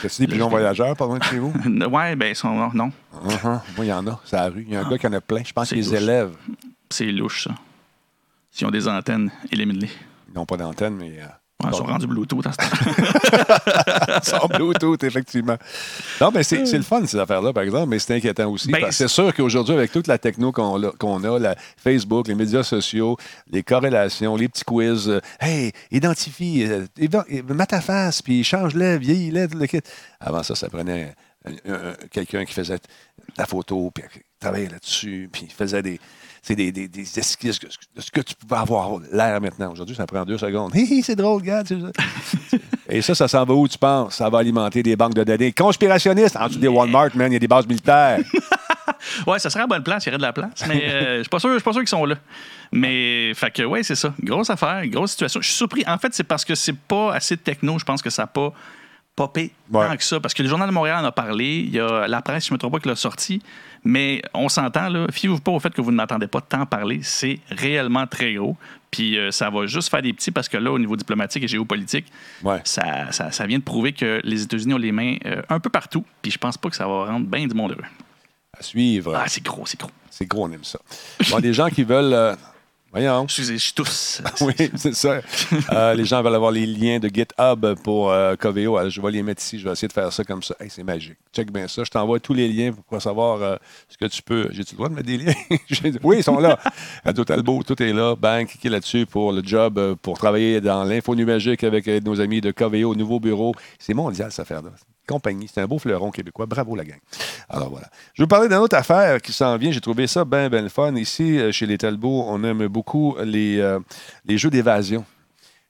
[0.02, 1.50] T'as-tu des pigeons voyageurs pas loin de chez vous?
[1.66, 2.92] euh, ouais, ben, ils sont, non.
[3.14, 3.42] Uh-huh.
[3.44, 4.20] Moi, il y en a.
[4.26, 4.64] C'est la rue.
[4.68, 5.42] Il y a un gars qui en a plein.
[5.42, 6.32] Je pense que les élèves.
[6.90, 7.54] C'est louche, ça.
[8.50, 9.88] S'ils ont des antennes, élimine-les.
[10.28, 11.18] Ils n'ont pas d'antenne, mais.
[11.20, 11.26] euh,
[11.62, 14.20] Ouais, ils sont rendus Bluetooth à ce temps.
[14.38, 15.56] sans Bluetooth, effectivement.
[16.20, 18.70] Non, mais c'est le fun, ces affaires-là, par exemple, mais c'est inquiétant aussi.
[18.70, 22.62] Ben, c'est sûr qu'aujourd'hui, avec toute la techno qu'on a, a, la Facebook, les médias
[22.62, 23.16] sociaux,
[23.50, 28.96] les corrélations, les petits quiz, euh, hey, identifie, euh, euh, mets ta face, puis change-le,
[28.96, 29.80] vieillis-le, tout le kit.
[30.20, 31.14] Avant ça, ça prenait
[31.46, 32.78] un- un- quelqu'un qui faisait
[33.38, 34.04] la photo, puis
[34.38, 36.00] travaillait là-dessus, puis il faisait des.
[36.48, 37.68] Des, des, des esquisses de
[38.00, 39.72] ce que tu pouvais avoir l'air maintenant.
[39.72, 40.72] Aujourd'hui, ça prend deux secondes.
[41.02, 41.62] C'est drôle, gars.
[42.88, 44.14] Et ça, ça s'en va où, tu penses?
[44.16, 46.36] Ça va alimenter des banques de données conspirationnistes.
[46.36, 48.20] En dessous des Walmart, man, il y a des bases militaires.
[49.26, 51.22] Ouais, ça serait à bonne place, il y aurait de la place, mais euh, je
[51.22, 52.16] suis pas sûr, je suis pas sûr qu'ils sont là.
[52.72, 54.14] Mais, fait que, ouais, c'est ça.
[54.22, 55.40] Grosse affaire, grosse situation.
[55.40, 55.84] Je suis surpris.
[55.86, 57.78] En fait, c'est parce que c'est pas assez techno.
[57.78, 58.52] Je pense que ça n'a pas
[59.26, 59.86] popé Ouais.
[59.86, 60.18] tant que ça.
[60.20, 61.64] Parce que le Journal de Montréal en a parlé.
[61.66, 63.42] Il y a la presse, je ne me trompe pas, qui l'a sorti.
[63.84, 65.06] Mais on s'entend, là.
[65.12, 67.00] Fiez-vous pas au fait que vous ne m'entendez pas tant parler.
[67.02, 68.56] C'est réellement très gros.
[68.90, 71.48] Puis euh, ça va juste faire des petits parce que là, au niveau diplomatique et
[71.48, 72.06] géopolitique,
[72.42, 72.60] Ouais.
[72.64, 75.70] ça, ça, ça vient de prouver que les États-Unis ont les mains euh, un peu
[75.70, 76.04] partout.
[76.22, 77.84] Puis je pense pas que ça va rendre bien du monde heureux.
[78.58, 79.14] À suivre.
[79.16, 79.90] Ah, c'est gros, c'est gros.
[80.10, 80.78] C'est gros, on aime ça.
[81.30, 82.12] Bon, des gens qui veulent.
[82.12, 82.34] euh,
[82.92, 83.26] Voyons.
[83.28, 84.20] Je suis tous.
[84.40, 85.20] Oui, c'est ça.
[85.72, 88.76] Euh, les gens veulent avoir les liens de GitHub pour euh, Coveo.
[88.76, 89.58] Alors, je vais les mettre ici.
[89.58, 90.56] Je vais essayer de faire ça comme ça.
[90.58, 91.18] Hey, c'est magique.
[91.32, 91.84] Check bien ça.
[91.84, 93.56] Je t'envoie tous les liens pour pouvoir savoir euh,
[93.88, 94.48] ce que tu peux.
[94.50, 95.34] J'ai-tu le droit de mettre des liens?
[96.02, 96.58] Oui, ils sont là.
[97.04, 98.16] Radio Talbot, tout est là.
[98.16, 102.20] Bang, cliquez là-dessus pour le job, euh, pour travailler dans l'info numérique avec euh, nos
[102.20, 103.54] amis de Coveo, nouveau bureau.
[103.78, 104.70] C'est mondial, cette affaire-là.
[105.52, 106.46] C'est un beau fleuron québécois.
[106.46, 106.98] Bravo, la gang.
[107.48, 107.88] Alors voilà.
[108.14, 109.70] Je vais vous parler d'une autre affaire qui s'en vient.
[109.70, 110.94] J'ai trouvé ça bien, bien fun.
[110.96, 113.80] Ici, euh, chez les Talbot, on aime beaucoup les, euh,
[114.24, 115.04] les jeux d'évasion.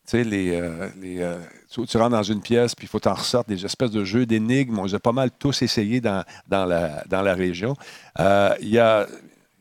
[0.08, 1.38] Tu sais, euh,
[1.70, 4.78] tu, rentres dans une pièce, puis il faut t'en ressortir des espèces de jeux d'énigmes.
[4.78, 7.76] On les a pas mal tous essayés dans, dans, la, dans la région.
[8.18, 9.06] Il y a,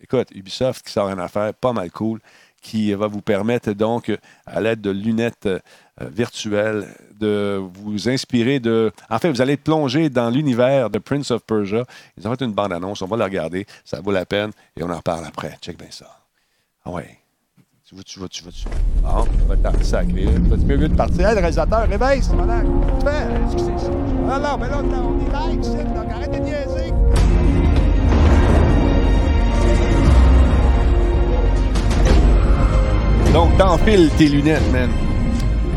[0.01, 2.19] écoute, Ubisoft qui sort une affaire pas mal cool
[2.61, 4.11] qui va vous permettre donc,
[4.45, 5.59] à l'aide de lunettes euh,
[6.01, 6.87] virtuelles,
[7.19, 8.91] de vous inspirer de...
[9.09, 11.83] En fait, vous allez plonger dans l'univers de Prince of Persia.
[12.17, 14.89] Ils ont fait une bande-annonce, on va la regarder, ça vaut la peine, et on
[14.89, 15.57] en parle après.
[15.61, 16.07] Check bien ça.
[16.85, 17.17] Ah ouais.
[17.85, 19.11] Tu vas, tu vas, tu vas, tu vas.
[19.11, 20.25] Bon, va t'en sacrer.
[20.49, 21.27] T'as-tu mieux de partir?
[21.27, 22.67] Hey, le réalisateur, réveille, c'est malade.
[22.99, 23.25] Tu fais?
[24.27, 26.93] Non, non, mais là, on est live, c'est, donc arrête de niaiser.
[33.39, 34.89] Donc, t'enfiles tes lunettes, man.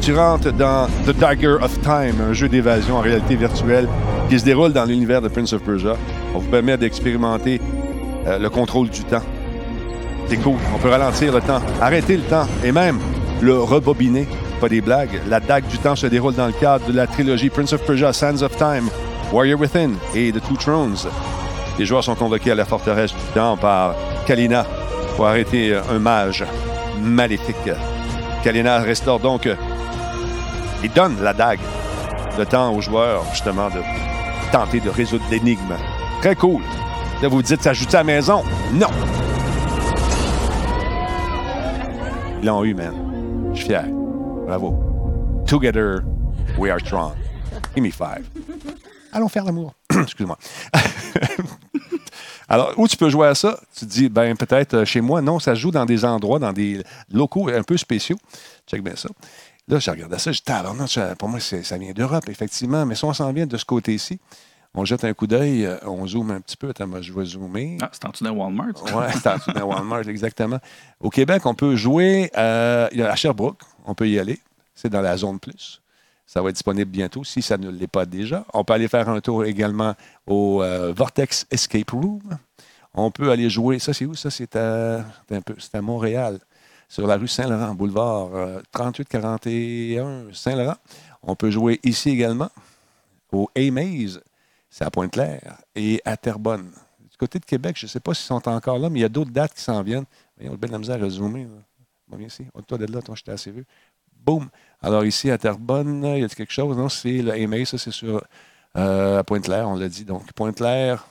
[0.00, 3.88] Tu rentres dans The Dagger of Time, un jeu d'évasion en réalité virtuelle
[4.28, 5.94] qui se déroule dans l'univers de Prince of Persia.
[6.34, 7.60] On vous permet d'expérimenter
[8.26, 9.22] euh, le contrôle du temps.
[10.26, 10.56] C'est cool.
[10.74, 12.98] On peut ralentir le temps, arrêter le temps et même
[13.40, 14.26] le rebobiner.
[14.60, 15.20] Pas des blagues.
[15.28, 18.12] La dague du temps se déroule dans le cadre de la trilogie Prince of Persia,
[18.12, 18.88] Sands of Time,
[19.32, 20.96] Warrior Within et The Two Thrones.
[21.78, 23.94] Les joueurs sont convoqués à la forteresse du temps par
[24.26, 24.66] Kalina
[25.14, 26.44] pour arrêter un mage
[27.02, 27.70] maléfique.
[28.42, 29.48] Kalina restaure donc
[30.82, 31.60] et donne la dague.
[32.38, 33.80] Le temps aux joueurs, justement, de
[34.50, 35.74] tenter de résoudre l'énigme.
[36.20, 36.62] Très cool.
[37.20, 38.42] Là, vous dites, ça ajoute à la maison?
[38.72, 38.88] Non.
[42.40, 42.94] Ils l'ont eu, man.
[43.52, 43.84] Je suis fier.
[44.46, 44.74] Bravo.
[45.46, 46.02] Together,
[46.58, 47.12] we are strong.
[47.74, 48.24] Give me five.
[49.12, 49.74] Allons faire l'amour.
[50.02, 50.38] Excuse-moi.
[52.52, 53.58] Alors, où tu peux jouer à ça?
[53.74, 55.20] Tu te dis, ben peut-être euh, chez moi.
[55.22, 58.18] Non, ça se joue dans des endroits, dans des locaux un peu spéciaux.
[58.70, 59.08] Check bien ça.
[59.68, 62.86] Là, je regardais ça, je dis, tabarnak, ça- pour moi, ça vient d'Europe, effectivement.
[62.86, 64.20] Mais si on s'en vient de ce côté-ci,
[64.74, 66.68] on jette un coup d'œil, euh, on zoome un petit peu.
[66.70, 67.78] Attends, moi, je vais zoomer.
[67.82, 68.68] Ah, c'est en dessous d'un Walmart.
[68.94, 70.58] Oui, c'est en dessous d'un Walmart, exactement.
[71.00, 73.60] Au Québec, on peut jouer euh, à Sherbrooke.
[73.84, 74.38] On peut y aller.
[74.74, 75.81] C'est dans la zone plus.
[76.26, 78.44] Ça va être disponible bientôt si ça ne l'est pas déjà.
[78.54, 79.94] On peut aller faire un tour également
[80.26, 82.38] au euh, Vortex Escape Room.
[82.94, 83.78] On peut aller jouer.
[83.78, 84.14] Ça, c'est où?
[84.14, 85.04] Ça, c'est à,
[85.58, 86.38] c'est à Montréal,
[86.88, 90.76] sur la rue Saint-Laurent, boulevard euh, 3841 Saint-Laurent.
[91.22, 92.50] On peut jouer ici également,
[93.30, 94.22] au A-Maze,
[94.68, 96.70] c'est à Pointe-Claire, et à Terrebonne.
[97.10, 99.06] Du côté de Québec, je ne sais pas s'ils sont encore là, mais il y
[99.06, 100.04] a d'autres dates qui s'en viennent.
[100.40, 101.46] On a bien de la misère à zoomer.
[102.08, 102.44] Bon, viens ici.
[102.66, 103.64] Toi, de là, toi, j'étais assez vu.
[104.24, 104.48] Boum!
[104.82, 106.76] Alors, ici, à Terrebonne, il y a quelque chose?
[106.76, 108.22] Non, c'est le ça, c'est sur
[108.76, 110.04] euh, à Pointe-Claire, on l'a dit.
[110.04, 111.06] Donc, Pointe-Claire,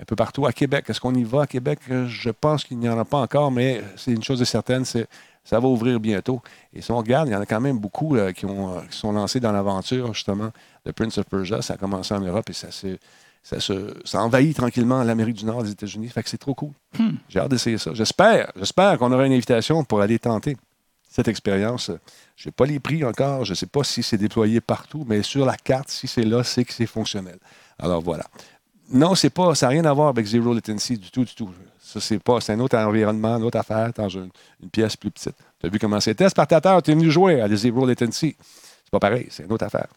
[0.00, 0.46] un peu partout.
[0.46, 1.80] À Québec, est-ce qu'on y va à Québec?
[1.88, 5.06] Je pense qu'il n'y en a pas encore, mais c'est une chose de certaine, c'est
[5.44, 6.40] ça va ouvrir bientôt.
[6.72, 9.12] Et si on regarde, il y en a quand même beaucoup qui, ont, qui sont
[9.12, 10.50] lancés dans l'aventure, justement,
[10.84, 11.62] de Prince of Persia.
[11.62, 12.98] Ça a commencé en Europe et ça se,
[13.42, 16.08] ça se, ça envahit tranquillement l'Amérique du Nord, les États-Unis.
[16.08, 16.72] Fait que c'est trop cool.
[17.28, 17.92] J'ai hâte d'essayer ça.
[17.94, 20.56] J'espère, j'espère qu'on aura une invitation pour aller tenter
[21.10, 21.90] cette expérience.
[22.36, 23.44] Je n'ai pas les prix encore.
[23.44, 26.44] Je ne sais pas si c'est déployé partout, mais sur la carte, si c'est là,
[26.44, 27.38] c'est que c'est fonctionnel.
[27.78, 28.24] Alors voilà.
[28.90, 31.50] Non, c'est pas, ça n'a rien à voir avec Zero Latency du tout, du tout.
[31.78, 34.30] Ça, c'est pas, c'est un autre environnement, une autre affaire dans une,
[34.72, 35.36] pièce plus petite.
[35.58, 38.36] Tu as vu comment c'était, Spartateur, tu es venu jouer à Zero Latency.
[38.38, 39.88] C'est pas pareil, c'est une autre affaire.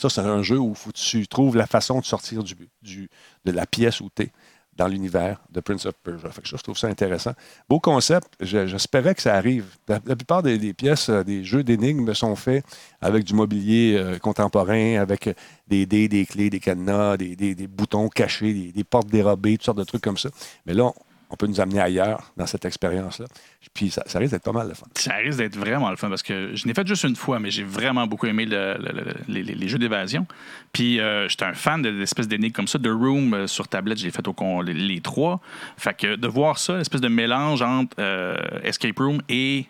[0.00, 4.00] Ça, c'est un jeu où faut tu trouves la façon de sortir de la pièce
[4.00, 4.32] où tu es
[4.76, 6.30] dans l'univers de Prince of Persia.
[6.42, 7.32] Je trouve ça intéressant.
[7.68, 8.28] Beau concept.
[8.40, 9.66] Je- J'espérais que ça arrive.
[9.88, 12.64] La, plupart des, pièces, euh, des jeux d'énigmes sont faits
[13.00, 15.34] avec du mobilier euh, contemporain, avec euh,
[15.68, 19.64] des dés, des clés, des cadenas, des, des- boutons cachés, des, des portes dérobées, toutes
[19.66, 20.30] sortes de trucs comme ça.
[20.66, 20.90] Mais là,
[21.32, 23.24] on peut nous amener ailleurs dans cette expérience-là.
[23.72, 24.84] Puis ça, ça risque d'être pas mal de fun.
[24.94, 27.50] Ça risque d'être vraiment le fun parce que je n'ai fait juste une fois, mais
[27.50, 30.26] j'ai vraiment beaucoup aimé le- le- le- les, jeux d'évasion.
[30.74, 32.78] Puis euh, j'étais un fan de l'espèce d'énigmes comme ça.
[32.78, 35.40] The Room euh, sur tablette, j'ai fait au con, les, les trois.
[35.78, 39.64] Fait que de voir ça, l'espèce de mélange entre euh, Escape Room et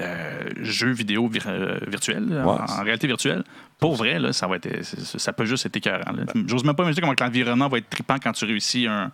[0.00, 3.44] euh, jeux vidéo vir- euh, virtuels, en, réalité virtuelle.
[3.78, 6.12] Pour vrai, là, ça, va être, ça peut juste être écœurant.
[6.46, 9.12] J'ose même pas imaginer comment que l'environnement va être trippant quand tu réussis un,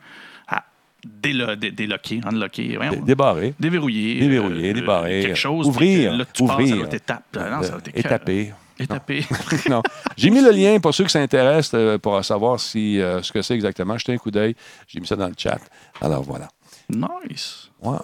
[1.07, 2.77] délo- dé- déloquer, unlocker.
[2.77, 2.93] voyons.
[2.93, 3.55] Dé- Débarré.
[3.61, 4.21] Déverrouiller.
[4.21, 5.67] Déverrouiller, euh, débarrer, Quelque chose.
[5.67, 7.25] ouvrir, Là, tu passes à ouvrir, l'autre étape.
[7.37, 8.19] Ah non, ça va être et écœurant.
[8.19, 8.53] taper.
[8.81, 9.25] Et taper.
[9.69, 9.83] non.
[10.17, 13.43] J'ai mis le lien pour ceux qui s'intéressent euh, pour savoir si, euh, ce que
[13.43, 13.99] c'est exactement.
[13.99, 14.55] Jetez un coup d'œil.
[14.87, 15.59] J'ai mis ça dans le chat.
[16.01, 16.49] Alors voilà.
[16.89, 17.71] nice.
[17.83, 17.97] Ouais.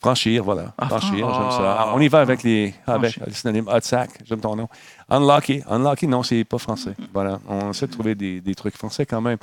[0.00, 0.74] Franchir, voilà.
[0.76, 1.76] Ah, Franchir, fran- j'aime ça.
[1.80, 1.92] ah.
[1.94, 3.68] On y va avec les, avec les synonymes.
[3.68, 4.68] Hot sack, j'aime ton nom.
[5.08, 5.62] Unlucky.
[5.66, 6.94] Unlucky, non, c'est pas français.
[7.14, 7.40] Voilà.
[7.48, 9.38] On essaie de trouver des, des trucs français quand même.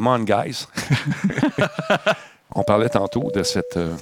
[0.00, 0.66] Come on, guys.
[2.54, 3.76] On parlait tantôt de cette.
[3.76, 3.94] euh,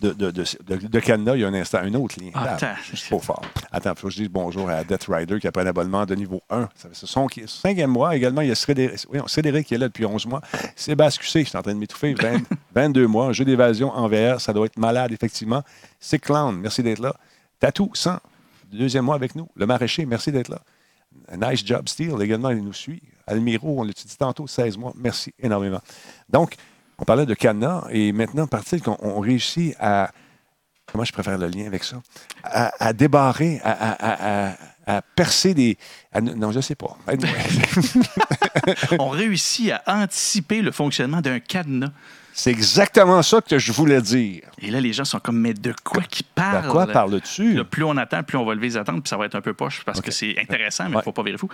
[0.00, 2.30] de, de, de, Canada, il y a un instant, un autre lien.
[2.32, 2.74] Ah, Ah, attends.
[2.90, 3.42] je suis trop fort.
[3.70, 6.06] Attends, il faut que je dise bonjour à Death Rider qui a pris un abonnement
[6.06, 6.70] de niveau 1.
[6.74, 8.16] Ça fait son qui- cinquième mois.
[8.16, 10.40] Également, il y a Cédric, oui, Cédric qui est là depuis 11 mois.
[10.76, 12.40] Sébastien QC, je suis en train de m'étouffer, 20
[12.74, 13.26] 22 mois.
[13.26, 15.62] Un jeu d'évasion en VR, ça doit être malade, effectivement.
[15.98, 17.14] C'est Clown, merci d'être là.
[17.58, 18.18] Tatou, 100,
[18.72, 19.46] deuxième mois avec nous.
[19.56, 20.62] Le maraîcher, merci d'être là.
[21.36, 23.02] Nice job, Steel, également, il nous suit.
[23.26, 24.92] Almiro, on l'a dit tantôt, 16 mois.
[24.96, 25.80] Merci énormément.
[26.28, 26.54] Donc,
[26.98, 30.10] on parlait de Cana et maintenant, partir qu'on on réussit à.
[30.90, 32.02] Comment je préfère le lien avec ça?
[32.42, 34.56] À, à débarrer, à, à- à- à-
[34.96, 35.78] à percer des.
[36.12, 36.96] à- non, je ne sais pas.
[38.98, 41.92] On réussit à anticiper le fonctionnement d'un cadenas.
[42.32, 44.42] C'est exactement ça que je voulais dire.
[44.62, 46.66] Et là, les gens sont comme, mais de quoi qu'ils parlent?
[46.66, 47.62] De quoi parles-tu?
[47.64, 49.52] Plus on attend, plus on va lever les attentes, puis ça va être un peu
[49.52, 51.48] poche parce que c'est intéressant, mais il ne faut pas virer fou.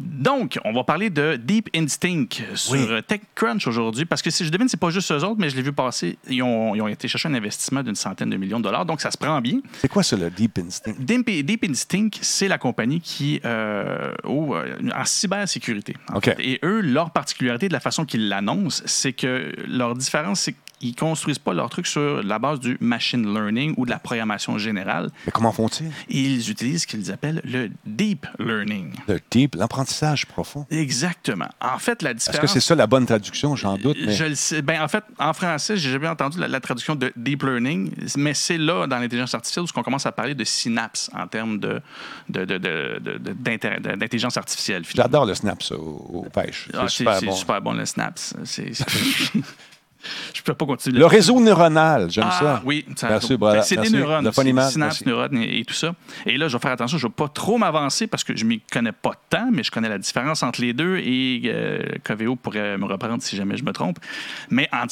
[0.00, 3.02] Donc, on va parler de Deep Instinct sur Oui.
[3.06, 5.62] TechCrunch aujourd'hui, parce que si je devine, c'est pas juste eux autres, mais je l'ai
[5.62, 6.18] vu passer.
[6.28, 9.00] Ils ont, ils ont été chercher un investissement d'une centaine de millions de dollars, donc
[9.00, 9.60] ça se prend bien.
[9.80, 10.94] C'est quoi ça, le Deep Instinct?
[10.98, 15.94] Deep, Deep Instinct, c'est la compagnie qui, euh, oh, euh, en cybersécurité.
[16.12, 16.24] en OK.
[16.24, 16.36] fait.
[16.40, 20.96] Et eux, leur particularité de la façon qu'ils l'annoncent, c'est que leur différence, c'est qu'ils
[20.96, 25.10] construisent pas leur truc sur la base du machine learning ou de la programmation générale.
[25.26, 25.90] Mais comment font-ils?
[26.08, 28.92] Ils utilisent ce qu'ils appellent le deep learning.
[29.06, 30.66] Le deep, l'apprentissage profond.
[30.70, 31.48] Exactement.
[31.60, 32.40] En fait, la Est-ce différence.
[32.40, 33.54] que c'est ça la bonne traduction?
[33.56, 34.12] J'en doute, mais.
[34.14, 34.62] Je le sais.
[34.62, 38.34] Ben, en fait, en français, j'ai jamais entendu la, la traduction de deep learning, mais
[38.34, 41.80] c'est là, dans l'intelligence artificielle, où on commence à parler de synapses en termes de,
[42.28, 44.82] d'intelligence artificielle.
[44.94, 46.68] J'adore le snap, ça, au, au pêche.
[46.70, 47.32] C'est Ah, c'est super bon.
[47.32, 48.34] super bon, le snaps.
[48.44, 48.72] C'est-
[50.34, 50.98] Je peux pas continuer.
[50.98, 52.62] Le réseau neuronal, j'aime Ah, ça.
[52.64, 53.64] oui, ça- Merci, brother.
[53.64, 55.04] c'est des neurones, Le merci.
[55.06, 55.94] neurones et, et tout ça.
[56.26, 58.44] Et là, je vais faire attention, je ne vais pas trop m'avancer parce que je
[58.44, 62.36] m'y connais pas tant, mais je connais la différence entre les deux et euh, Coveo
[62.36, 63.98] pourrait me reprendre si jamais je me trompe.
[64.50, 64.86] Mais en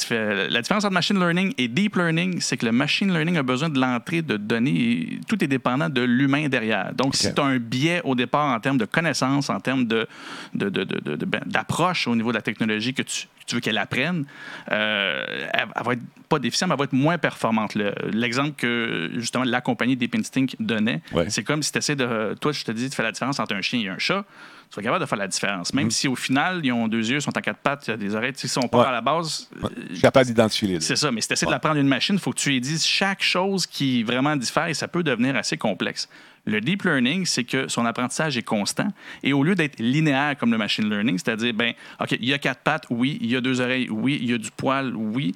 [0.49, 3.69] la différence entre machine learning et deep learning, c'est que le machine learning a besoin
[3.69, 4.69] de l'entrée de données.
[4.79, 6.93] et Tout est dépendant de l'humain derrière.
[6.93, 10.07] Donc, si tu as un biais au départ en termes de connaissances, en termes de,
[10.53, 13.45] de- de- de- de- de- ben, d'approche au niveau de la technologie que tu, que
[13.45, 14.25] tu veux qu'elle apprenne,
[14.71, 14.98] euh,
[15.53, 17.75] elle, elle va être pas déficiente, mais elle va être moins performante.
[17.75, 21.29] Le- L'exemple que justement la compagnie Deep Instinct donnait, Ouais.
[21.29, 22.35] c'est comme si tu essaies de.
[22.39, 24.25] Toi, je te dis de faire la différence entre un chien et un chat.
[24.71, 25.73] Tu vas être capable de faire la différence.
[25.73, 27.97] Même si au final, ils ont deux yeux, sont en quatre pattes, il y a
[27.97, 28.33] des oreilles.
[28.33, 28.85] Tu sais, si on part Ouais.
[28.87, 29.69] à la base, Ouais.
[29.87, 30.79] Je suis capable d'identifier les deux.
[30.81, 32.61] c'est ça, mais si tu essaies de l'apprendre une machine, il faut que tu lui
[32.61, 36.07] dises chaque chose qui vraiment diffère et ça peut devenir assez complexe.
[36.45, 38.87] Le deep learning, c'est que son apprentissage est constant
[39.23, 42.37] et au lieu d'être linéaire comme le machine learning, c'est-à-dire, ben, OK, il y a
[42.37, 45.35] quatre pattes, oui, il y a deux oreilles, oui, il y a du poil, oui.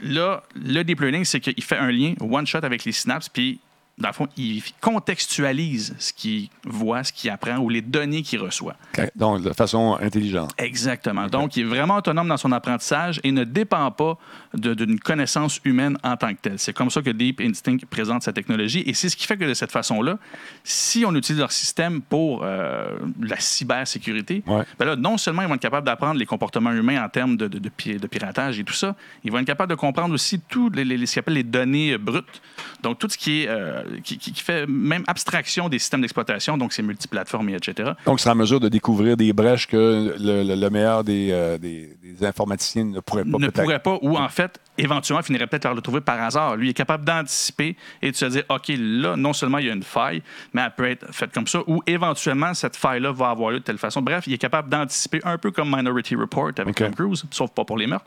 [0.00, 3.60] Là, le deep learning, c'est qu'il fait un lien one shot avec les synapses, puis
[3.98, 4.62] dans le fond, il
[5.10, 8.76] contextualise ce qu'il voit, ce qu'il apprend ou les données qu'il reçoit.
[9.14, 10.50] Donc, de façon intelligente.
[10.58, 11.26] Exactement.
[11.28, 14.18] Donc, il est vraiment autonome dans son apprentissage et ne dépend pas
[14.54, 16.58] d'une connaissance humaine en tant que telle.
[16.58, 19.44] C'est comme ça que Deep Instinct présente sa technologie et c'est ce qui fait que
[19.44, 20.18] de cette façon-là,
[20.64, 24.64] si on utilise leur système pour euh, la cybersécurité, Ouais.
[24.78, 27.48] ben là, non seulement ils vont être capables d'apprendre les comportements humains en termes de,
[27.48, 30.40] de- de pi- de piratage et tout ça, ils vont être capables de comprendre aussi
[30.40, 32.42] tout les, les- ce qu'on appelle les données brutes.
[32.82, 36.82] Donc, tout ce qui est euh, qui, fait même abstraction des systèmes d'exploitation, donc c'est
[36.82, 37.92] multiplateformes et etc.
[38.04, 41.58] Donc, c'est en mesure de découvrir des brèches que le, le- le meilleur des, euh,
[41.58, 45.62] des- des informaticiens ne pourrait pas ne pourrait pas, ou en fait, éventuellement finirait peut-être
[45.64, 46.56] par le trouver par hasard.
[46.56, 49.70] Lui il est capable d'anticiper et de se dire, OK, là, non seulement il y
[49.70, 50.22] a une faille,
[50.52, 53.64] mais elle peut être faite comme ça, ou éventuellement, cette faille-là va avoir lieu de
[53.64, 54.02] telle façon.
[54.02, 56.74] Bref, il est capable d'anticiper un peu comme Minority Report avec OK.
[56.76, 58.06] Tom Cruise, sauf pas pour les meurtres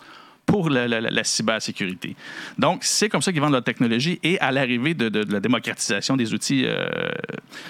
[0.49, 2.15] pour la, la- la- la cybersécurité.
[2.57, 5.39] Donc, c'est comme ça qu'ils vendent leur technologie et à l'arrivée de, de- de la
[5.39, 6.87] démocratisation des outils, euh,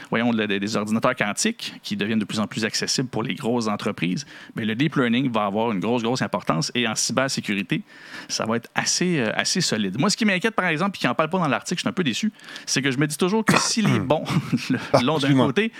[0.09, 3.67] voyons, de- des ordinateurs quantiques qui deviennent de plus en plus accessibles pour les grosses
[3.67, 7.81] entreprises, mais le deep learning va avoir une grosse, grosse importance et en cybersécurité,
[8.29, 9.99] ça va être assez, euh, assez solide.
[9.99, 11.89] Moi, ce qui m'inquiète, par exemple, puis qui n'en parle pas dans l'article, je suis
[11.89, 12.31] un peu déçu,
[12.65, 14.23] c'est que je me dis toujours que si les bons
[15.03, 15.71] l'ont d'un côté,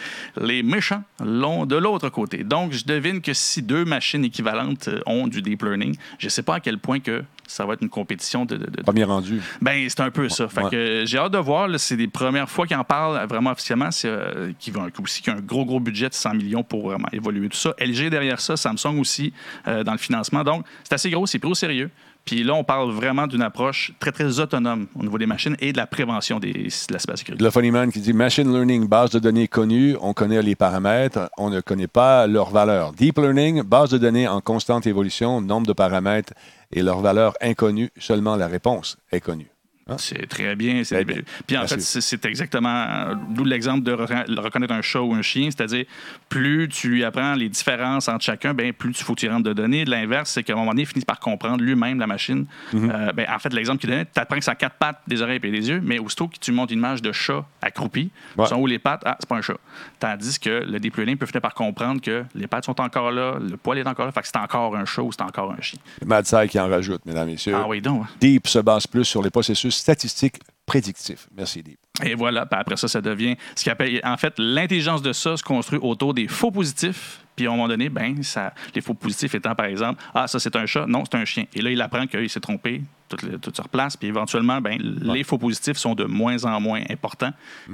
[0.42, 2.44] les méchants l'ont de l'autre côté.
[2.44, 6.30] Donc, je devine que si deux machines équivalentes euh, ont du deep learning, je ne
[6.30, 8.58] sais pas à quel point que ça va être une compétition de.
[8.58, 9.42] de- de- Premier rendu.
[9.62, 10.48] Ben, c'est un peu ça.
[10.48, 10.70] Fait Ouais.
[10.70, 11.68] que euh, j'ai hâte de voir.
[11.80, 13.92] C'est les premières fois qu'ils en parlent vraiment officiellement.
[13.92, 16.90] C'est euh, qui va aussi qui a un gros, gros budget de 100 millions pour
[16.90, 17.74] vraiment évoluer tout ça.
[17.80, 19.34] LG derrière ça, Samsung aussi
[19.68, 20.44] euh, dans le financement.
[20.44, 21.90] Donc, c'est assez gros, c'est pris au sérieux.
[22.30, 25.74] Puis là, on parle vraiment d'une approche très, très autonome au niveau des machines et
[25.74, 27.44] de la prévention des, de la cybersécurité.
[27.44, 31.32] Le funny man qui dit Machine Learning, base de données connue, on connaît les paramètres,
[31.40, 32.94] on ne connaît pas leur valeur.
[32.94, 36.34] Deep Learning, base de données en constante évolution, nombre de paramètres
[36.72, 39.50] et leur valeur inconnue, seulement la réponse est connue.
[39.98, 40.84] C'est très bien.
[40.84, 41.22] c'est- Très bien.
[41.48, 45.14] Puis en fait, c'est- c'est exactement euh, d'où l'exemple de re- reconnaître un chat ou
[45.14, 45.86] un chien, c'est-à-dire
[46.30, 49.86] plus tu lui apprends les différences entre chacun, ben plus tu faut rentres de données.
[49.86, 52.46] L'inverse, c'est qu'à un moment donné, il finit par comprendre lui-même la machine.
[52.74, 52.92] Mhm.
[52.94, 55.22] Euh, ben, en fait, l'exemple qu'il donnait, tu apprends que ça a quatre pattes, des
[55.22, 58.46] oreilles et des yeux, mais aussitôt que tu montes une image de chat accroupi, Ouais.
[58.48, 59.02] sont où les pattes?
[59.06, 59.58] Ah, c'est pas un chat.
[60.00, 63.38] Tandis que le deep learning peut finir par comprendre que les pattes sont encore là,
[63.40, 65.62] le poil est encore là, fait que c'est encore un chat ou c'est encore un
[65.62, 65.80] chien.
[66.06, 67.56] Mad qui en rajoute, mesdames et messieurs.
[67.56, 68.06] Ah oui, donc.
[68.22, 71.28] Deep se base plus sur les processus statistiques prédictifs.
[71.36, 71.79] Merci.
[72.06, 74.00] Et voilà, puis après ça, ça devient ce qu'on appelle.
[74.06, 77.20] En fait, l'intelligence de ça se construit autour des faux positifs.
[77.36, 80.40] Puis à un moment donné, ben, ça, les faux positifs étant par exemple, ah, ça
[80.40, 81.46] c'est un chat, non, c'est un chien.
[81.54, 83.96] Et là, il apprend qu'il s'est trompé, tout, tout se replace.
[83.98, 87.32] Puis éventuellement, ben, les faux positifs sont de moins en moins importants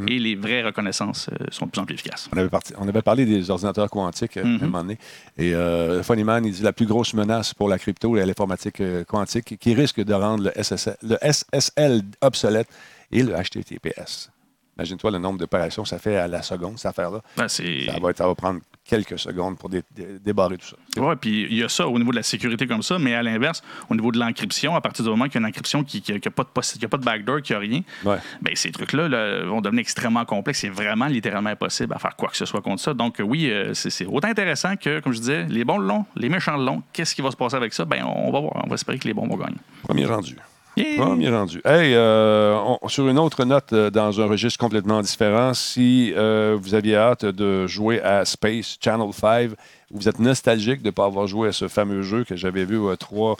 [0.07, 2.29] et les vraies reconnaissances euh, sont de plus en plus efficaces.
[2.33, 4.53] On avait, parti- on avait parlé des ordinateurs quantiques euh, Mhm.
[4.53, 4.97] à un moment donné.
[5.37, 9.03] Et euh, Funnyman, il dit la plus grosse menace pour la crypto et l'informatique euh,
[9.03, 12.67] quantique qui risque de rendre le SSL, le SSL obsolète
[13.11, 14.31] et le HTTPS.
[14.77, 17.21] Imagine-toi le nombre d'opérations que ça fait à la seconde, cette affaire-là.
[17.37, 17.47] Ben.
[17.47, 17.63] Ça
[18.01, 21.01] va, ça va prendre quelques secondes pour dé- dé- débarrer tout ça.
[21.01, 23.23] Ouais, puis il y a ça au niveau de la sécurité comme ça, mais à
[23.23, 26.03] l'inverse, au niveau de l'encryption, à partir du moment qu'il y a une encryption qui
[26.11, 28.17] n'a pas, de possi- qui a pas de backdoor, qui n'a rien, Ouais.
[28.41, 30.59] ben, ces trucs-là là, vont devenir extrêmement complexes.
[30.59, 32.93] C'est vraiment littéralement impossible à faire quoi que ce soit contre ça.
[32.93, 36.05] Donc, oui, euh, c'est c'est autant intéressant que, comme je disais, les bons le long,
[36.17, 36.83] les méchants le long.
[36.91, 37.85] Qu'est-ce qui va se passer avec ça?
[37.85, 38.61] Ben, on va voir.
[38.65, 39.55] On va espérer que les bons vont gagner.
[39.83, 40.35] Premier rendu.
[40.75, 41.61] Premier rendu.
[41.63, 42.57] Hey, euh,
[42.87, 47.25] sur une autre note, euh, dans un registre complètement différent, si euh, vous aviez hâte
[47.25, 49.51] de jouer à Space Channel 5,
[49.91, 52.89] vous êtes nostalgique de ne pas avoir joué à ce fameux jeu que j'avais vu
[52.89, 53.37] à 3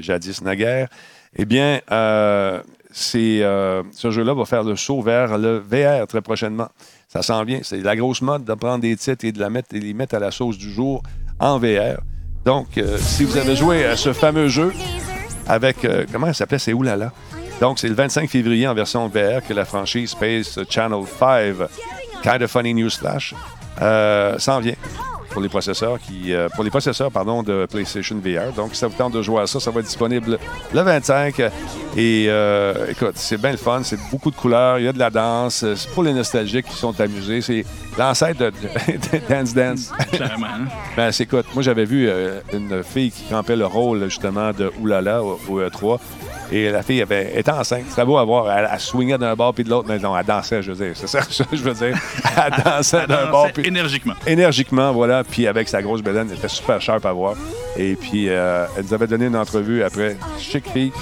[0.00, 0.88] jadis naguère,
[1.36, 2.60] eh bien, ce
[4.10, 6.68] jeu-là va faire le saut vers le VR très prochainement.
[7.06, 7.60] Ça s'en vient.
[7.62, 10.58] C'est la grosse mode de prendre des titres et de les mettre à la sauce
[10.58, 11.02] du jour
[11.38, 12.00] en VR.
[12.44, 14.72] Donc, si vous avez joué à ce fameux jeu,
[15.48, 17.12] avec, euh, comment elle s'appelait, c'est Oulala.
[17.60, 21.68] Donc, c'est le 25 février en version VR que la franchise Space Channel 5,
[22.22, 23.34] Kind of Funny News Flash,
[23.80, 24.74] euh, s'en vient
[25.36, 28.54] pour les processeurs qui, euh, pour les processeurs pardon, de PlayStation VR.
[28.56, 30.38] Donc, si ça vous tente de jouer à ça, ça va être disponible
[30.72, 31.40] le 25.
[31.94, 34.98] Et euh, écoute, c'est bien le fun, c'est beaucoup de couleurs, il y a de
[34.98, 37.42] la danse, c'est pour les nostalgiques qui sont amusés.
[37.42, 37.66] C'est
[37.98, 39.92] l'ancêtre de, de Dance Dance.
[40.10, 40.46] Clairement.
[40.96, 44.72] Ben, c'est- écoute, moi, j'avais vu euh, une fille qui campait le rôle, justement, de
[44.80, 45.98] Oulala au, au E3.
[46.52, 47.84] Et la fille avait, était enceinte.
[47.88, 48.50] C'était beau à voir.
[48.56, 49.88] Elle, elle swingait d'un bord puis de l'autre.
[49.88, 50.96] Mais non, elle dansait, je veux dire.
[50.96, 51.96] C'est ça que je veux dire.
[52.36, 54.14] Elle dansait d'un bord puis énergiquement.
[54.26, 55.24] énergiquement, voilà.
[55.24, 57.34] Puis avec sa grosse bedaine, elle était super sharp à voir.
[57.76, 60.16] Et puis, euh, elle nous avait donné une entrevue après.
[60.38, 60.92] Chic fille.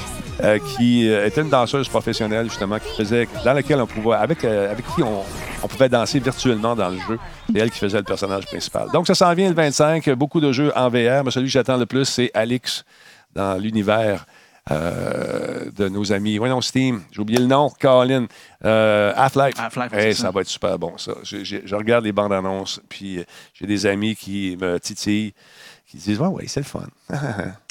[0.42, 4.44] euh, qui euh, était une danseuse professionnelle, justement, qui faisait, dans laquelle on pouvait, avec,
[4.44, 5.22] euh, avec qui on,
[5.62, 7.18] on pouvait danser virtuellement dans le jeu.
[7.52, 8.88] C'est elle qui faisait le personnage principal.
[8.92, 10.10] Donc, ça s'en vient le 25.
[10.10, 12.84] Beaucoup de jeux en VR, mais celui que j'attends le plus, c'est Alix
[13.34, 14.26] dans l'univers
[14.70, 16.38] euh, de nos amis.
[16.38, 18.26] Voyons, Steam, j'ai oublié le nom, Colin.
[18.64, 19.54] Euh, Half-Life.
[19.58, 20.30] Half-Life, Hey, c'est ça ça.
[20.30, 21.12] va être super bon, ça.
[21.22, 23.24] Je, je- je regarde les bandes annonces, puis euh,
[23.54, 25.34] j'ai des amis qui me titillent,
[25.86, 26.86] qui disent Ouais, ouais, c'est le fun.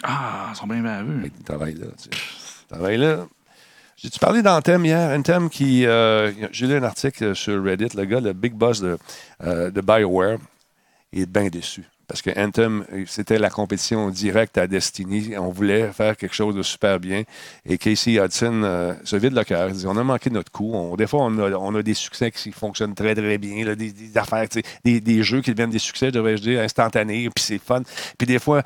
[0.04, 1.22] Ah, ils sont bien baveux.
[1.26, 1.88] Ils travaillent là.
[2.02, 2.10] Tu
[2.70, 3.26] travaillent là.
[3.96, 5.10] J'ai-tu parlé le thème hier?
[5.12, 5.86] Un thème qui.
[5.86, 7.96] euh, j'ai lu un article sur Reddit.
[7.96, 8.98] Le gars, le big boss de,
[9.42, 10.38] de BioWare,
[11.14, 11.84] il est bien déçu.
[12.14, 15.36] Parce que Anthem, c'était la compétition directe à Destiny.
[15.36, 17.24] On voulait faire quelque chose de super bien.
[17.66, 19.70] Et Casey Hudson euh, se vide le cœur.
[19.70, 20.96] Il dit On a manqué notre coup.
[20.96, 23.74] Des fois, on a, des succès qui fonctionnent très, très bien.
[23.74, 24.46] des, affaires,
[24.86, 27.32] des jeux qui deviennent des succès, devrais-je dire, instantanés.
[27.34, 27.82] Puis c'est fun.
[28.16, 28.62] Puis des fois,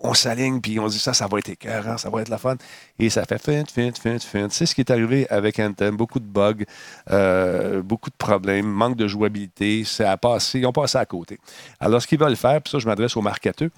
[0.00, 2.56] on s'aligne, puis on dit ça, ça va être écœurant, ça va être la fun.
[2.98, 4.48] Et ça fait fin, fin, fin, fin.
[4.50, 5.96] C'est ce qui est arrivé avec Anthem.
[5.96, 6.64] Beaucoup de bugs,
[7.10, 9.84] euh, beaucoup de problèmes, manque de jouabilité.
[9.84, 11.38] Ça a passé, ils ont passé à côté.
[11.80, 13.70] Alors, ce qu'ils veulent faire, puis ça, je m'adresse aux marketeux,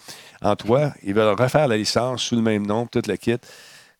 [0.42, 3.36] en toi, ils veulent refaire la licence sous le même nom, toute la kit.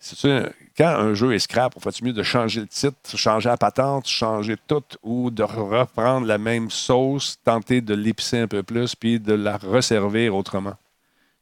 [0.03, 3.59] C'est quand un jeu est scrap, on fait mieux de changer le titre, changer la
[3.59, 8.95] patente, changer tout, ou de reprendre la même sauce, tenter de l'épicer un peu plus,
[8.95, 10.75] puis de la resservir autrement?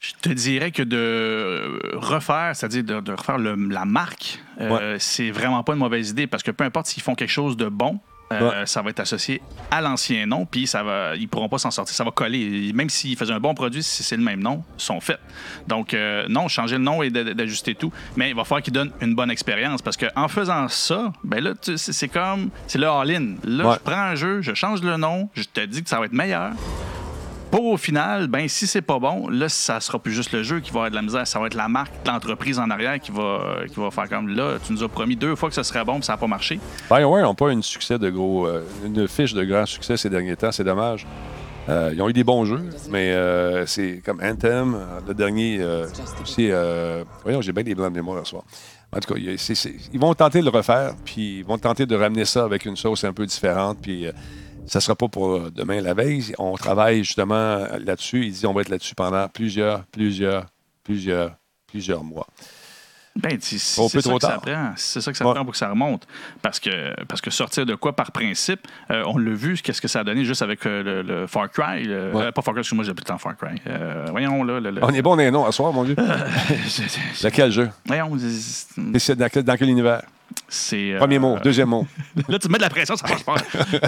[0.01, 5.73] Je te dirais que de refaire, c'est-à-dire de, refaire la marque, euh, c'est vraiment pas
[5.73, 7.99] une mauvaise idée parce que peu importe s'ils font quelque chose de bon,
[8.33, 9.41] euh, ça va être associé
[9.71, 11.95] à l'ancien nom, puis ça va, ils pourront pas s'en sortir.
[11.95, 12.73] Ça va coller.
[12.75, 15.21] Même s'ils faisaient un bon produit, si c'est le même nom, ils sont faits.
[15.67, 17.93] Donc, euh, non, changer le nom et d'ajuster tout.
[18.17, 21.55] Mais il va falloir qu'ils donnent une bonne expérience parce qu'en faisant ça, ben là,
[21.77, 22.51] c'est comme.
[22.67, 23.37] C'est le all-in.
[23.45, 26.05] Là, je prends un jeu, je change le nom, je te dis que ça va
[26.05, 26.53] être meilleur.
[27.51, 30.61] Pour au final, ben si c'est pas bon, là, ça sera plus juste le jeu
[30.61, 33.11] qui va avoir de la misère, ça va être la marque, l'entreprise en arrière qui
[33.11, 35.83] va, qui va faire comme là, tu nous as promis deux fois que ce serait
[35.83, 36.61] bon, puis ça n'a pas marché.
[36.91, 40.37] BioWare n'ont pas une succès de gros, euh, une fiche de grand succès ces derniers
[40.37, 41.07] temps, c'est dommage.
[41.71, 45.61] Euh, ils ont eu des bons jeux, mais euh, c'est comme Anthem, le dernier
[46.23, 46.51] aussi.
[47.23, 48.43] voyons, j'ai bien des blancs de mémoire ce soir.
[48.95, 52.27] En tout cas, ils vont tenter de le refaire, puis ils vont tenter de ramener
[52.27, 54.07] ça avec une sauce un peu différente, puis
[54.69, 56.35] ça ne sera pas pour demain la veille.
[56.39, 58.27] On travaille justement là-dessus.
[58.27, 60.47] Il dit on va être là-dessus pendant plusieurs, plusieurs,
[60.85, 62.27] plusieurs, plusieurs mois.
[63.19, 64.73] Ben, c'est ça, que ça prend.
[64.77, 66.07] C'est ça que ça prend pour que ça remonte.
[66.41, 68.61] Parce que, parce que sortir de quoi par principe,
[68.93, 71.83] euh, on l'a vu, qu'est-ce que ça a donné juste avec euh, le, Far Cry.
[71.89, 73.61] Euh, pas Far Cry, excuse-moi, j'ai plus le temps Far Cry.
[74.11, 74.61] voyons, là.
[74.83, 75.97] On est bon on est non à soir, mon Dieu.
[77.33, 77.71] quel jeu?
[77.87, 78.17] Voyons.
[78.77, 80.03] Dans, dans quel univers?
[80.49, 81.87] C'est, Premier mot, deuxième mot.
[82.29, 83.37] là, tu mets de la pression, ça marche pas.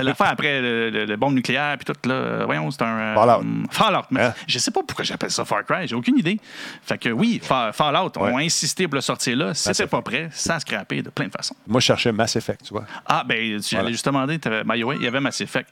[0.02, 3.14] le faire après le, le, bombe nucléaire, puis tout, là, voyons, c'est un.
[3.14, 3.46] Fallout.
[3.70, 4.04] Fallout.
[4.11, 4.34] Mais hein?
[4.46, 6.38] Je sais pas pourquoi j'appelle ça Far Cry, j'ai aucune idée.
[6.82, 9.54] Fait que oui, Fallout, on a insisté pour le sortir là.
[9.54, 11.56] Si c'était pas prêt, ça a scrappé de plein de façons.
[11.66, 12.84] Moi, je cherchais Mass Effect, tu vois.
[13.06, 15.70] Ah, ben, tu allais justement dire, ben, il y avait Mass Effect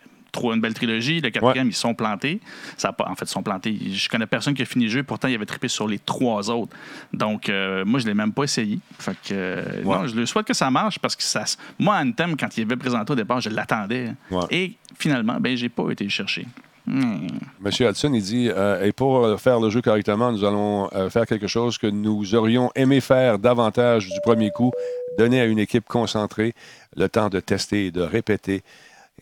[0.53, 1.21] une belle trilogie.
[1.21, 2.41] Le quatrième, ils sont plantés.
[2.77, 3.77] Ça pas, en fait, ils sont plantés.
[3.93, 5.03] Je connais personne qui a fini le jeu.
[5.03, 6.77] Pourtant, il avait trippé sur les trois autres.
[7.13, 8.79] Donc, euh, moi, je ne l'ai même pas essayé.
[8.99, 11.45] Fait que, euh, non, je le souhaite que ça marche parce que ça,
[11.79, 14.13] moi, Anthem, quand il avait présenté au départ, je l'attendais.
[14.51, 16.47] Et finalement, ben, j'ai pas été le chercher.
[16.87, 17.27] Hmm.
[17.61, 21.47] Monsieur Hudson, il dit euh, Et pour faire le jeu correctement, nous allons faire quelque
[21.47, 24.73] chose que nous aurions aimé faire davantage du premier coup,
[25.19, 26.55] donner à une équipe concentrée
[26.97, 28.63] le temps de tester et de répéter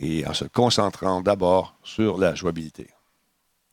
[0.01, 2.89] et en se concentrant d'abord sur la jouabilité.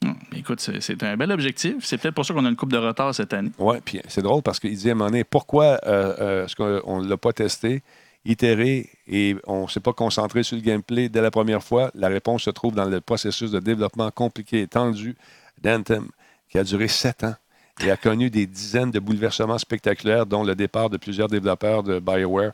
[0.04, 0.14] Hmm.
[0.36, 1.76] écoute, c'est un bel objectif.
[1.82, 3.52] C'est peut-être pour ça qu'on a une coupe de retard cette année.
[3.58, 6.56] Oui, puis c'est drôle parce qu'il dit à un moment donné, pourquoi euh, euh, est-ce
[6.56, 7.84] qu'on ne l'a pas testé,
[8.26, 11.90] itéré et on ne s'est pas concentré sur le gameplay dès la première fois?
[11.96, 15.16] La réponse se trouve dans le processus de développement compliqué et tendu
[15.62, 16.10] d'Anthem,
[16.50, 17.36] qui a duré sept ans
[17.82, 22.00] et a connu des dizaines de bouleversements spectaculaires, dont le départ de plusieurs développeurs de
[22.00, 22.52] BioWare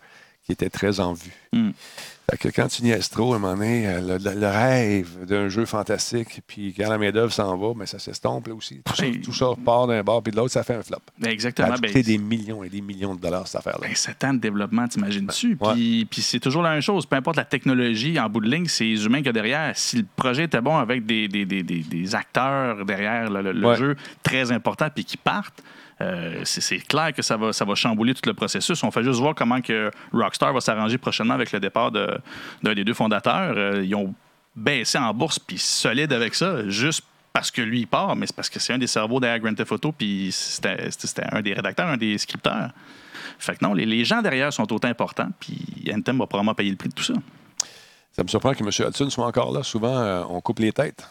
[0.49, 1.31] qui étaient très en vue.
[1.53, 1.71] Hmm
[2.37, 6.41] que quand tu niaises trop, à un moment donné, euh, le, rêve d'un jeu fantastique,
[6.45, 8.81] puis quand la main-d'œuvre s'en va, mais ça s'estompe là aussi.
[9.23, 10.97] Tout ça, part d'un bord, puis de l'autre, ça fait un flop.
[11.17, 11.75] Ben, exactement.
[11.75, 13.87] Ça ben, des millions et des millions de dollars, cette affaire-là.
[13.87, 15.57] Ben, sept ans de développement, t'imagines-tu?
[15.57, 17.05] Puis, puis c'est toujours la même chose.
[17.05, 19.71] Peu importe la technologie, en bout de ligne, c'est les humains qu'il y a derrière.
[19.75, 24.51] Si le projet était bon avec des, des, des, des acteurs derrière le, jeu très
[24.51, 25.63] important, puis qui partent,
[26.01, 28.83] euh, c'est clair que ça va, ça va chambouler tout le processus.
[28.83, 32.83] On fait juste voir comment que Rockstar va s'arranger prochainement avec le départ d'un des
[32.83, 33.53] deux fondateurs.
[33.57, 34.13] Euh, ils ont
[34.55, 38.35] baissé en bourse, puis solide avec ça, juste parce que lui, il part, mais c'est
[38.35, 41.87] parce que c'est un des cerveaux derrière Grand Theft Auto, puis c'était un des rédacteurs,
[41.87, 42.71] un des scripteurs.
[43.37, 45.59] Fait que non, les, gens derrière sont autant importants, puis
[45.93, 47.13] Anthem va probablement payer le prix de tout ça.
[48.11, 48.87] Ça me surprend que M.
[48.87, 49.63] Hudson soit encore là.
[49.63, 51.07] Souvent, euh, on coupe les têtes.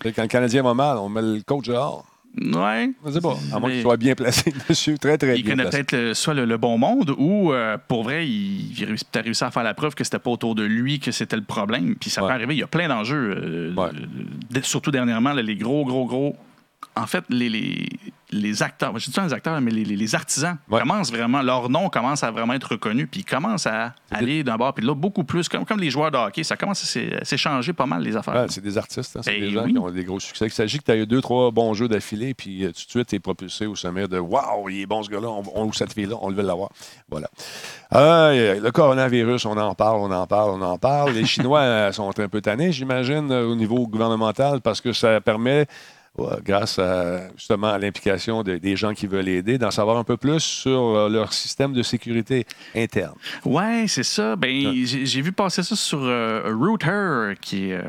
[0.00, 2.06] Quand le Canadien va mal, on met le coach dehors.
[2.36, 2.90] Ouais.
[3.10, 3.36] Sais pas.
[3.52, 6.34] À moins qu'il soit bien placé monsieur Très, très il bien Il connaît peut-être soit
[6.34, 9.94] le, bon monde ou, euh, pour vrai, il, il a réussi à faire la preuve
[9.94, 11.96] que c'était pas autour de lui que c'était le problème.
[11.96, 12.54] Puis ça peut arriver.
[12.54, 13.74] Il y a plein d'enjeux.
[13.76, 13.90] Euh,
[14.62, 16.36] surtout dernièrement, les gros, gros, gros.
[16.98, 17.88] En fait, les, les,
[18.30, 22.30] les acteurs, je dis les acteurs, mais les, artisans commencent vraiment, leur nom commence à
[22.30, 25.48] vraiment être reconnu, puis ils commencent à aller d'un bord puis de l'autre beaucoup plus,
[25.48, 26.44] comme, comme les joueurs de hockey.
[26.44, 28.46] Ça commence à s'échanger pas mal les affaires.
[28.48, 30.46] c'est des artistes, hein, c'est ben des gens qui ont des gros succès.
[30.46, 32.90] Il s'agit que tu aies eu deux, trois bons jeux d'affilée, puis euh, tout de
[32.90, 35.72] suite, tu es propulsé au sommet de Waouh, il est bon ce gars-là, on, on,
[35.72, 36.70] cette fille-là, on veut l'avoir.
[37.10, 37.28] Voilà.
[37.92, 41.12] le coronavirus, on en parle, on en parle, on en parle.
[41.12, 45.66] Les Chinois euh, sont un peu tannés, j'imagine, au niveau gouvernemental, parce que ça permet
[46.44, 50.16] grâce à, justement à l'implication de- des gens qui veulent aider, d'en savoir un peu
[50.16, 53.14] plus sur euh, leur système de sécurité interne.
[53.44, 54.36] Ouais, c'est ça.
[54.36, 57.82] Ben, j'ai vu passer ça sur euh, Router, qui est, euh,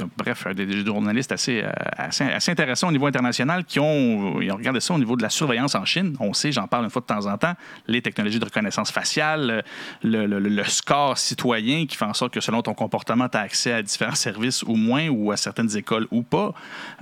[0.00, 4.40] un- bref, des, des journalistes assez, euh, assez, assez intéressants au niveau international qui ont,
[4.40, 6.16] ils ont regardé ça au niveau de la surveillance en Chine.
[6.20, 7.54] On sait, j'en parle une fois de temps en temps,
[7.86, 9.64] les technologies de reconnaissance faciale,
[10.02, 13.36] le, le- le- le score citoyen qui fait en sorte que selon ton comportement, tu
[13.38, 16.52] as accès à différents services ou moins, ou à certaines écoles ou pas.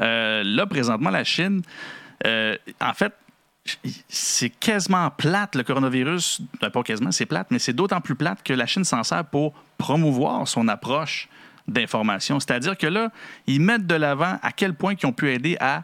[0.00, 1.62] Euh, là, présentement, la Chine,
[2.26, 3.12] euh, en fait,
[4.08, 6.40] c'est quasiment plate, le coronavirus.
[6.60, 9.24] Ben, pas quasiment, c'est plate, mais c'est d'autant plus plate que la Chine s'en sert
[9.24, 11.28] pour promouvoir son approche
[11.68, 12.38] d'information.
[12.38, 13.10] C'est-à-dire que là,
[13.46, 15.82] ils mettent de l'avant à quel point ils ont pu aider à,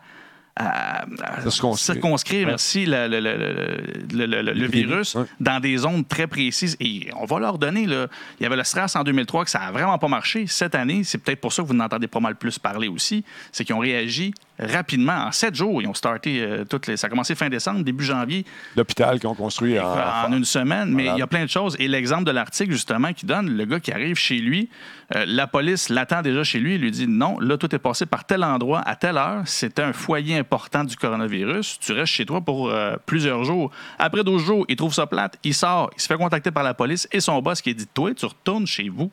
[0.57, 1.95] à- à Circonscrire.
[1.95, 2.47] circonscrire, Ouais.
[2.53, 5.25] merci, le, le- le- le- virus Ouais.
[5.41, 6.77] dans des zones très précises.
[6.81, 8.07] Et on va leur donner, là,
[8.39, 10.47] il y avait le stress en 2003 que ça n'a vraiment pas marché.
[10.47, 13.25] Cette année, c'est peut-être pour ça que vous en entendez pas mal plus parler aussi,
[13.51, 14.35] c'est qu'ils ont réagi
[14.67, 15.27] rapidement.
[15.27, 16.97] En sept jours, ils ont starté euh, toutes les...
[16.97, 18.45] Ça a commencé fin décembre, début janvier,
[18.77, 19.95] L'hôpital qu'ils ont construit en,
[20.27, 21.77] en une semaine, mais il y a plein de choses.
[21.79, 24.69] Et l'exemple de l'article, justement, qui donne le gars qui arrive chez lui,
[25.15, 28.07] euh, la police l'attend déjà chez lui, il lui dit non, là, tout est passé
[28.07, 32.27] par tel endroit à telle heure, c'était un foyer important du coronavirus, tu restes chez
[32.27, 33.71] toi pour euh, plusieurs jours.
[33.99, 36.75] Après 12 jours, il trouve ça plate, il sort, il se fait contacter par la
[36.75, 39.11] police et son boss qui dit Toi, tu retournes chez vous.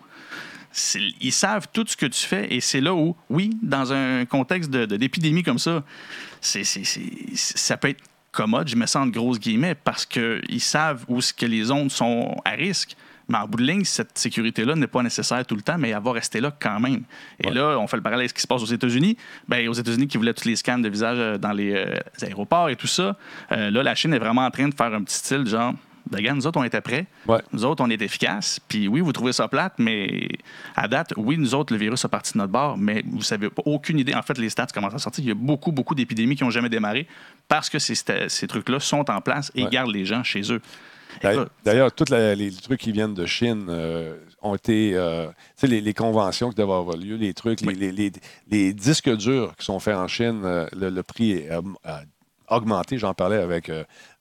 [1.21, 4.69] Ils savent tout ce que tu fais et c'est là où, oui, dans un contexte
[4.69, 5.83] de- de- d'épidémie comme ça,
[6.41, 11.19] c'est, ça peut être commode, je mets ça en grosses guillemets, parce qu'ils savent où
[11.21, 12.95] ce que les zones sont à risque.
[13.27, 16.01] Mais en bout de ligne, cette sécurité-là n'est pas nécessaire tout le temps, mais elle
[16.01, 17.03] va rester là quand même.
[17.43, 19.17] Et là, on fait le parallèle avec ce qui se passe aux États-Unis.
[19.47, 22.69] Ben, aux États-Unis qui voulaient tous les scans de visage euh, dans les, euh, aéroports
[22.69, 23.17] et tout ça,
[23.51, 25.73] euh, là, la Chine est vraiment en train de faire un petit style genre,
[26.17, 27.05] regarde, nous autres, on était prêts.
[27.27, 27.39] Ouais.
[27.53, 28.59] Nous autres, on est efficaces.
[28.67, 30.27] Puis oui, vous trouvez ça plate, mais
[30.75, 33.49] à date, oui, nous autres, le virus a parti de notre bord, mais vous savez
[33.49, 34.13] pas aucune idée.
[34.15, 35.23] En fait, les stats commencent à sortir.
[35.23, 37.07] Il y a beaucoup, beaucoup d'épidémies qui n'ont jamais démarré
[37.47, 37.95] parce que ces,
[38.27, 39.69] ces trucs-là sont en place et Ouais.
[39.69, 40.61] gardent les gens chez eux.
[41.63, 44.91] D'ailleurs- tous les trucs qui viennent de Chine euh, ont été.
[44.95, 47.75] euh, tu sais, les, les conventions qui doivent avoir lieu, les trucs, les, Oui.
[47.75, 48.11] les- les-
[48.49, 51.61] les disques durs qui sont faits en Chine, euh, le, le prix a,
[52.49, 52.97] augmenté.
[52.97, 53.69] J'en parlais avec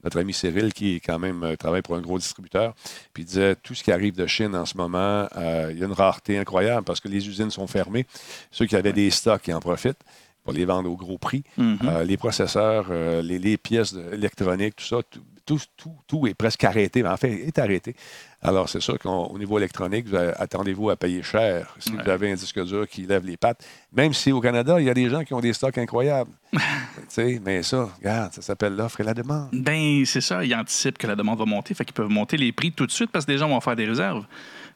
[0.05, 2.75] notre ami Cyril, qui quand même euh, travaille pour un gros distributeur.
[3.13, 5.83] Puis il disait tout ce qui arrive de Chine en ce moment, euh, il y
[5.83, 8.07] a une rareté incroyable parce que les usines sont fermées.
[8.51, 9.99] Ceux qui avaient des stocks, ils en profitent
[10.45, 11.43] pour les vendre au gros prix.
[11.57, 11.79] Mhm.
[11.85, 16.35] Euh, les processeurs, euh, les, les pièces électroniques, tout ça, tout, tout, tout- tout est
[16.35, 17.03] presque arrêté.
[17.03, 17.95] Mais en fait, est arrêté.
[18.41, 22.03] Alors, c'est sûr qu'au niveau électronique, attendez-vous à payer cher si Ouais.
[22.05, 23.67] vous avez un disque dur qui lève les pattes.
[23.93, 26.31] Même si au Canada, il y a des gens qui ont des stocks incroyables.
[27.45, 29.49] Mais ça, regarde, ça s'appelle l'offre et la demande.
[29.53, 30.45] Ben, c'est ça.
[30.45, 31.75] Ils anticipent que la demande va monter.
[31.75, 33.75] Fait qu'ils peuvent monter les prix tout de suite parce que les gens vont faire
[33.77, 34.25] des réserves.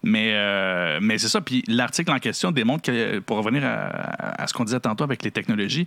[0.02, 1.40] Mais, euh, mais c'est ça.
[1.40, 5.22] Puis l'article en question démontre que, pour revenir à, à ce qu'on disait tantôt avec
[5.22, 5.86] les technologies,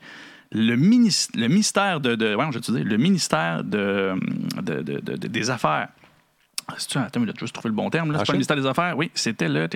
[0.54, 4.14] le, minis- le ministère de, de ouais, je vais te dire, le ministère de,
[4.62, 5.90] de- de- de- de- des Affaires.
[6.78, 8.12] C'est-tu, attends, je vais juste trouver le bon terme.
[8.12, 8.20] Là.
[8.20, 8.98] C'est pas le ministère des Affaires?
[8.98, 9.68] Oui, c'était le.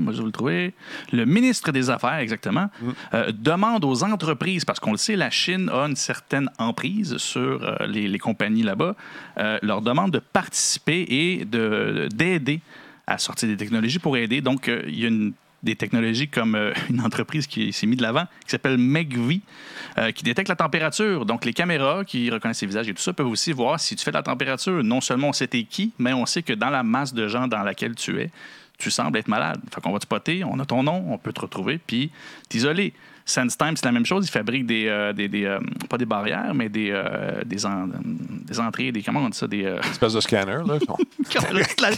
[0.00, 0.74] Moi, je vais le trouver.
[1.12, 2.68] Le ministre des Affaires, exactement,
[3.14, 7.62] euh, demande aux entreprises, parce qu'on le sait, la Chine a une certaine emprise sur
[7.62, 8.96] euh, les, les compagnies là-bas,
[9.38, 12.60] euh, leur demande de participer et de- d'aider
[13.06, 14.40] à sortir des technologies pour aider.
[14.40, 15.32] Donc, il y a une-
[15.62, 19.42] des technologies comme euh, une entreprise qui s'est mise de l'avant, qui s'appelle MegVi,
[19.98, 21.26] euh, qui détecte la température.
[21.26, 24.04] Donc, les caméras qui reconnaissent les visages et tout ça peuvent aussi voir si tu
[24.04, 24.82] fais de la température.
[24.82, 27.48] Non seulement on sait t'es qui, mais on sait que dans la masse de gens
[27.48, 28.30] dans laquelle tu es,
[28.78, 29.60] tu sembles être malade.
[29.72, 32.10] Fait qu'on va te spotter, on a ton nom, on peut te retrouver, puis
[32.48, 32.94] t'isoler.
[33.30, 34.26] SenseTime, c'est la même chose.
[34.26, 35.58] Ils fabriquent des, euh, des, des, euh,
[35.88, 39.46] pas des barrières, mais des, euh, des, en- des entrées, des, comment on dit ça,
[39.46, 39.64] des...
[39.64, 40.78] euh, Espèce de scanner, là.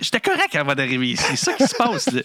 [0.00, 1.24] J'étais correct avant d'arriver ici.
[1.30, 2.12] C'est ça qui se passe.
[2.12, 2.20] là.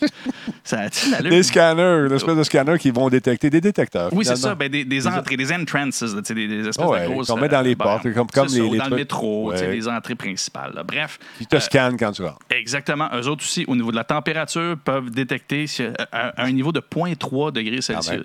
[0.64, 0.78] Ça
[1.12, 1.32] l'allure?
[1.32, 4.10] des scanners, une espèce de scanner qui vont détecter des détecteurs.
[4.14, 4.56] Oui, c'est ça.
[4.56, 7.28] Ben, des, entrées, des entrances, là, des, des espèces Ouais, de grosses.
[7.28, 9.72] qu'on met dans les portes, comme- les- ça, ou les dans le métro, Ouais.
[9.72, 10.74] les entrées principales.
[10.76, 10.84] là.
[10.84, 11.20] Bref.
[11.38, 12.40] Qui te scannent quand tu rentres.
[12.50, 13.08] Exactement.
[13.14, 16.72] Eux autres aussi, au niveau de la température, peuvent détecter si- à, à un niveau
[16.72, 18.17] de 0.3 degrés Celsius.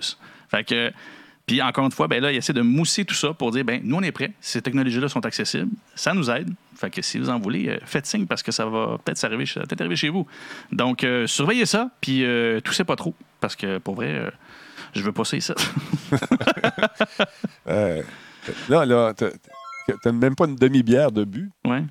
[0.50, 0.92] Fait que,
[1.46, 3.80] puis encore une fois, ben là, ils essaient de mousser tout ça pour dire, ben
[3.82, 4.32] nous, on est prêts.
[4.40, 5.70] Ces technologies-là sont accessibles.
[5.94, 6.50] Ça nous aide.
[6.76, 9.44] Fait que si vous en voulez, euh, faites signe parce que ça va peut-être s'arriver
[9.46, 10.26] chez- peut-être arriver chez vous.
[10.70, 13.14] Donc, euh, surveillez ça, puis euh, toussez pas trop.
[13.40, 14.30] Parce que, pour vrai, euh,
[14.94, 15.54] je veux pas ça.
[17.68, 18.02] Euh,
[18.68, 19.30] là, là, t'as
[20.02, 21.82] t'as même pas une demi-bière de but, ouais.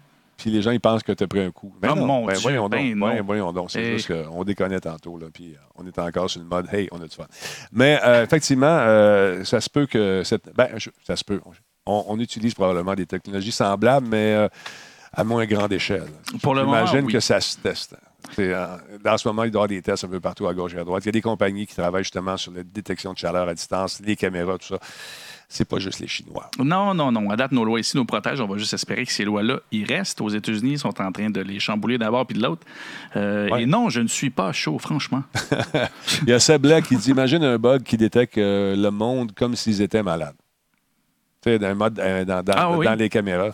[0.41, 1.71] Puis les gens, ils pensent que tu as pris un coup.
[1.87, 2.71] Oh, mon ben, Dieu, voyons donc.
[2.71, 3.23] ben voyons, non.
[3.23, 3.69] voyons donc.
[3.71, 6.87] C'est juste qu'on déconnait tantôt, là, puis euh, on est encore sur le mode «Hey,
[6.91, 7.25] on a du fun».
[7.71, 10.23] Mais euh, effectivement, euh, ça se peut que...
[10.25, 11.39] Cette, ben, je- ça se peut.
[11.85, 14.47] On, on utilise probablement des technologies semblables, mais euh,
[15.13, 16.07] à moins grande échelle.
[16.41, 17.13] Pour le moment, J'imagine oui.
[17.13, 17.95] que ça se teste.
[19.03, 20.79] Dans ce moment, il doit y avoir des tests un peu partout à gauche et
[20.79, 21.03] à droite.
[21.03, 23.99] Il y a des compagnies qui travaillent justement sur la détection de chaleur à distance,
[24.03, 24.79] les caméras, tout ça.
[25.53, 26.49] C'est pas juste les Chinois.
[26.63, 27.29] Non, non, non.
[27.29, 28.39] À date, nos lois ici nous protègent.
[28.39, 30.21] On va juste espérer que ces lois-là, ils restent.
[30.21, 32.65] Aux États-Unis, ils sont en train de les chambouler d'abord puis de l'autre.
[33.17, 33.63] Euh, Ouais.
[33.63, 35.23] Et non, je ne suis pas chaud, franchement.
[36.23, 39.33] Il y a Seb Black qui dit Imagine un bug qui détecte euh, le monde
[39.33, 40.35] comme s'ils étaient malades.
[41.43, 42.85] Tu sais, dans, euh, dans, dans- Ah oui.
[42.85, 43.49] dans les caméras.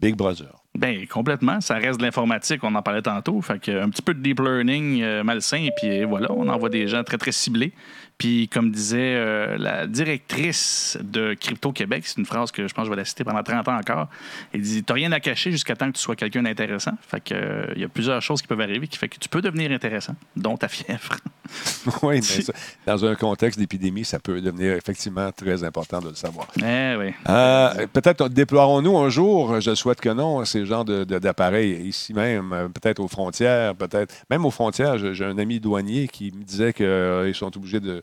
[0.00, 0.48] Big Brother.
[0.74, 1.60] Ben complètement.
[1.60, 3.40] Ça reste de l'informatique, on en parlait tantôt.
[3.40, 6.68] Fait que un petit peu de deep learning euh, malsain, et puis voilà, on envoie
[6.70, 7.72] des gens très, très ciblés.
[8.18, 12.84] Puis, comme disait euh, la directrice de Crypto Québec, c'est une phrase que je pense
[12.84, 14.08] que je vais la citer pendant 30 ans encore.
[14.54, 16.92] Elle dit T'as rien à cacher jusqu'à temps que tu sois quelqu'un d'intéressant.
[17.06, 19.28] Fait que euh, il y a plusieurs choses qui peuvent arriver qui fait que tu
[19.28, 21.16] peux devenir intéressant, dont ta fièvre.
[22.02, 22.52] oui, mais ça,
[22.86, 26.48] dans un contexte d'épidémie, ça peut devenir effectivement très important de le savoir.
[26.58, 27.12] eh oui.
[27.28, 32.14] Euh, peut-être déploierons-nous un jour, je souhaite que non, ces genres de- de- d'appareils ici
[32.14, 34.14] même, peut-être aux frontières, peut-être.
[34.30, 38.02] Même aux frontières, j'ai j'ai un ami douanier qui me disait qu'ils sont obligés de,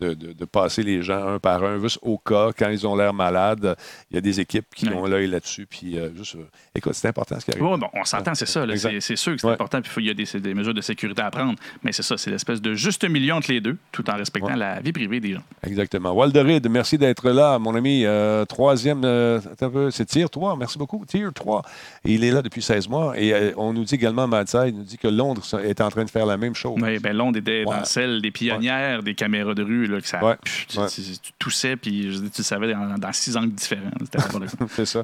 [0.00, 2.96] de- de- de passer les gens un par un, juste au cas, quand ils ont
[2.96, 3.76] l'air malades.
[4.10, 4.94] Il y a des équipes qui Ouais.
[4.94, 5.66] ont l'œil là-dessus.
[5.66, 7.62] Puis, euh, juste, euh, écoute, c'est important ce qui arrive.
[7.64, 8.64] Ouais, bon, on s'entend, c'est ça.
[9.00, 9.52] C'est sûr que c'est Ouais.
[9.52, 9.80] important.
[9.80, 11.54] Puis il y a des, mesures de sécurité à prendre.
[11.82, 14.80] Mais c'est ça, c'est l'espèce de juste milieu entre les deux, tout en respectant la
[14.80, 15.42] vie privée des gens.
[15.64, 16.12] Exactement.
[16.12, 18.04] Walderid, merci d'être là, mon ami.
[18.04, 21.04] Euh, troisième, attends un peu, c'est Tier 3, merci beaucoup.
[21.06, 21.62] Tier 3.
[22.04, 23.18] Et il est là depuis 16 mois.
[23.18, 26.10] Et on nous dit également, Madsai, il nous dit que Londres est en train de
[26.10, 26.78] faire la même chose.
[26.82, 30.22] Oui, ben Londres était dans celle des pionnières des caméras de rue, là, que ça.
[30.24, 30.36] Ouais.
[30.42, 30.88] pff, tu, Ouais.
[30.88, 33.90] tu- tu toussais, puis je tu le savais dans, dans six angles différents.
[34.70, 35.02] C'est ça.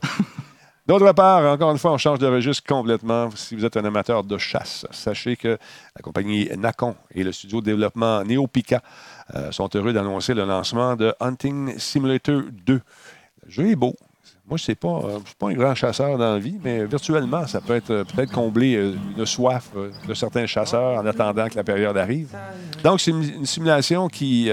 [0.86, 3.30] D'autre part, encore une fois, on change de registre complètement.
[3.36, 5.48] Si vous êtes un amateur de chasse, sachez que
[5.94, 8.82] la compagnie Nacon et le studio de développement Neopika
[9.36, 12.72] euh, sont heureux d'annoncer le lancement de Hunting Simulator 2.
[12.74, 13.94] Le jeu est beau.
[14.50, 17.46] Moi, je ne pas, euh, suis pas un grand chasseur dans la vie, mais virtuellement,
[17.46, 19.70] ça peut être euh, peut-être combler euh, une soif
[20.08, 22.36] de certains chasseurs en attendant que la période arrive.
[22.82, 24.50] Donc, c'est une, simulation qui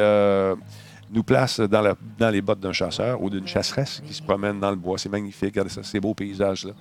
[1.10, 1.96] nous place dans,
[2.30, 5.00] les bottes d'un chasseur ou d'une chasseresse qui se promène dans le bois.
[5.00, 6.74] C'est magnifique, regardez ça, ces beaux paysages-là.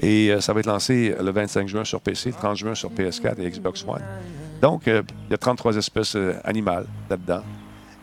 [0.00, 3.40] Et ça va être lancé le 25 juin sur PC, le 30 juin sur PS4
[3.40, 4.02] et Xbox One.
[4.60, 7.42] Donc, il y a 33 espèces animales là-dedans.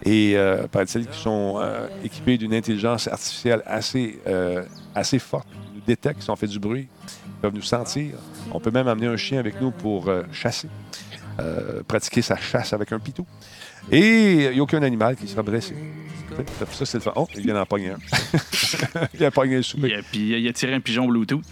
[0.06, 5.48] Et euh, paraît-il qu'ils sont euh, équipés d'une intelligence artificielle assez, euh, assez forte.
[5.72, 6.88] Ils nous détectent si on fait du bruit.
[7.08, 8.14] Ils peuvent nous sentir.
[8.52, 10.70] On peut même amener un chien avec nous pour euh, chasser,
[11.88, 13.26] pratiquer sa chasse avec un pitou.
[13.92, 15.76] Et il n'y a aucun animal qui sera blessé.
[16.72, 17.14] Ça, c'est le fun.
[17.16, 17.98] Oh, il vient d'en pogner un.
[19.14, 19.88] il vient pogner le souper.
[19.90, 21.44] Il a- Puis il a tiré un pigeon Bluetooth.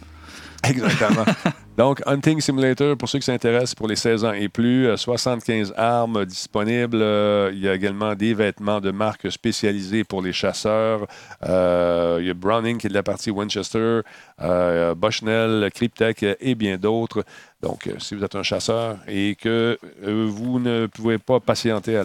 [0.68, 1.26] Exactement.
[1.76, 5.74] Donc, Hunting Simulator, pour ceux qui s'intéressent, pour les 16 ans et plus, euh, 75
[5.76, 7.02] armes disponibles.
[7.02, 11.08] Euh, il y a également des vêtements de marque spécialisés pour les chasseurs.
[11.44, 14.02] Euh, il y a Browning qui est de la partie Winchester,
[14.42, 17.24] euh, Bushnell, Cryptek et bien d'autres.
[17.64, 22.00] Donc, euh, si vous êtes un chasseur et que euh, vous ne pouvez pas patienter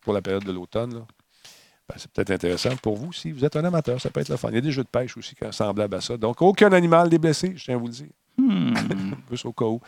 [0.00, 1.04] pour la période de l'automne,
[1.86, 4.00] ben, c'est peut-être intéressant pour vous si vous êtes un amateur.
[4.00, 4.48] Ça peut être le fun.
[4.48, 6.16] Il y a des jeux de pêche aussi semblables à ça.
[6.16, 8.08] Donc, aucun animal n'est blessé, je tiens à vous le dire.
[8.38, 8.74] Hmm.
[9.30, 9.80] Juste au cas où.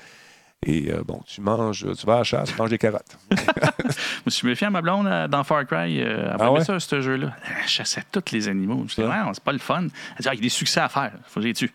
[0.64, 3.18] Et euh, bon, tu manges, tu vas à la chasse, tu manges des carottes.
[3.30, 6.01] Je me suis méfié à ma blonde euh, dans Far Cry.
[6.01, 6.64] Euh, elle Ah ouais?
[6.64, 7.36] ça, ce jeu-là.
[7.62, 8.84] Elle chassait tous les animaux.
[8.88, 9.07] Je Ouais.
[9.09, 9.82] ouais, c'est pas le fun.
[9.82, 9.88] Elle
[10.22, 11.12] dit, ah, il y a des succès à faire.
[11.26, 11.72] Faut que je les tue.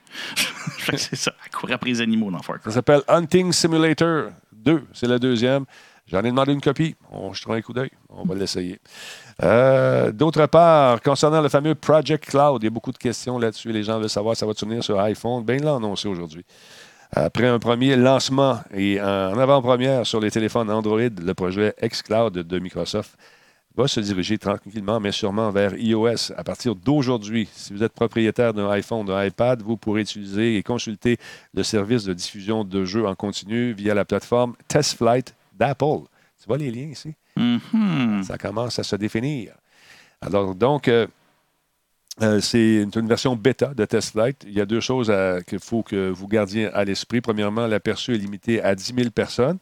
[0.97, 1.32] C'est ça.
[1.45, 2.72] Elle courait après les animaux dans Far Ça Cry.
[2.74, 4.84] s'appelle Hunting Simulator 2.
[4.93, 5.65] C'est la deuxième.
[6.07, 6.95] J'en ai demandé une copie.
[7.11, 7.89] On jetera un coup d'œil.
[8.09, 8.79] On va l'essayer.
[9.43, 13.71] Euh, D'autre part, concernant le fameux Project Cloud, il y a beaucoup de questions là-dessus.
[13.71, 15.43] Les gens veulent savoir si ça va tourner sur iPhone.
[15.43, 16.45] Bien, l'a annoncé aujourd'hui.
[17.13, 22.59] Après un premier lancement et en avant-première sur les téléphones Android, le projet xCloud de
[22.59, 23.17] Microsoft
[23.75, 27.49] va se diriger tranquillement, mais sûrement vers iOS à partir d'aujourd'hui.
[27.53, 31.17] Si vous êtes propriétaire d'un iPhone, d'un iPad, vous pourrez utiliser et consulter
[31.53, 36.07] le service de diffusion de jeux en continu via la plateforme TestFlight d'Apple.
[36.39, 37.13] Tu vois les liens ici?
[37.35, 38.23] Mhm.
[38.23, 39.53] Ça commence à se définir.
[40.21, 41.07] Alors, donc, euh,
[42.21, 44.43] euh, c'est une, une version bêta de TestFlight.
[44.45, 45.11] Il y a deux choses
[45.47, 47.21] qu'il faut que vous gardiez à l'esprit.
[47.21, 49.57] Premièrement, l'aperçu est limité à 10 000 personnes.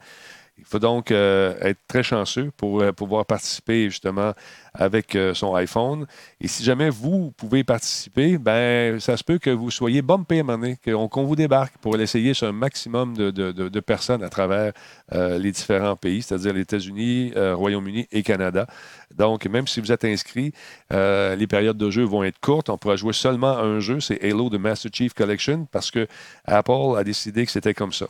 [0.60, 4.34] Il faut donc euh, être très chanceux pour euh, pouvoir participer justement
[4.74, 6.06] avec euh, son iPhone.
[6.42, 10.42] Et si jamais vous pouvez participer, ben ça se peut que vous soyez bumpé à
[10.42, 10.78] un moment donné,
[11.10, 14.74] qu'on vous débarque pour l'essayer sur un maximum de, de- personnes à travers
[15.12, 18.68] les différents pays, c'est-à-dire les États-Unis, Royaume-Uni et Canada.
[19.16, 20.54] Donc, même si vous êtes inscrit,
[20.94, 22.70] euh, les périodes de jeu vont être courtes.
[22.70, 26.08] On pourra jouer seulement à un jeu, c'est Halo de Master Chief Collection, parce que
[26.46, 28.08] Apple a décidé que c'était comme ça.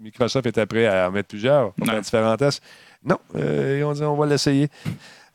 [0.01, 2.63] Microsoft était prêt à en mettre plusieurs pour différents tests.
[3.05, 4.69] Non, euh, ils ont dit on va l'essayer.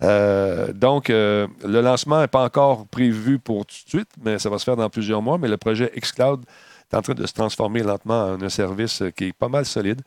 [0.03, 4.49] Euh, donc, euh, le lancement n'est pas encore prévu pour tout de suite, mais ça
[4.49, 5.37] va se faire dans plusieurs mois.
[5.37, 6.45] Mais le projet xCloud
[6.91, 10.01] est en train de se transformer lentement en un service qui est pas mal solide.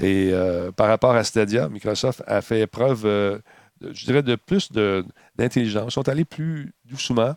[0.00, 3.38] Et euh, par rapport à Stadia, Microsoft a fait preuve, euh,
[3.92, 4.70] je dirais, de plus
[5.36, 5.86] d'intelligence.
[5.88, 7.34] Ils sont allés plus doucement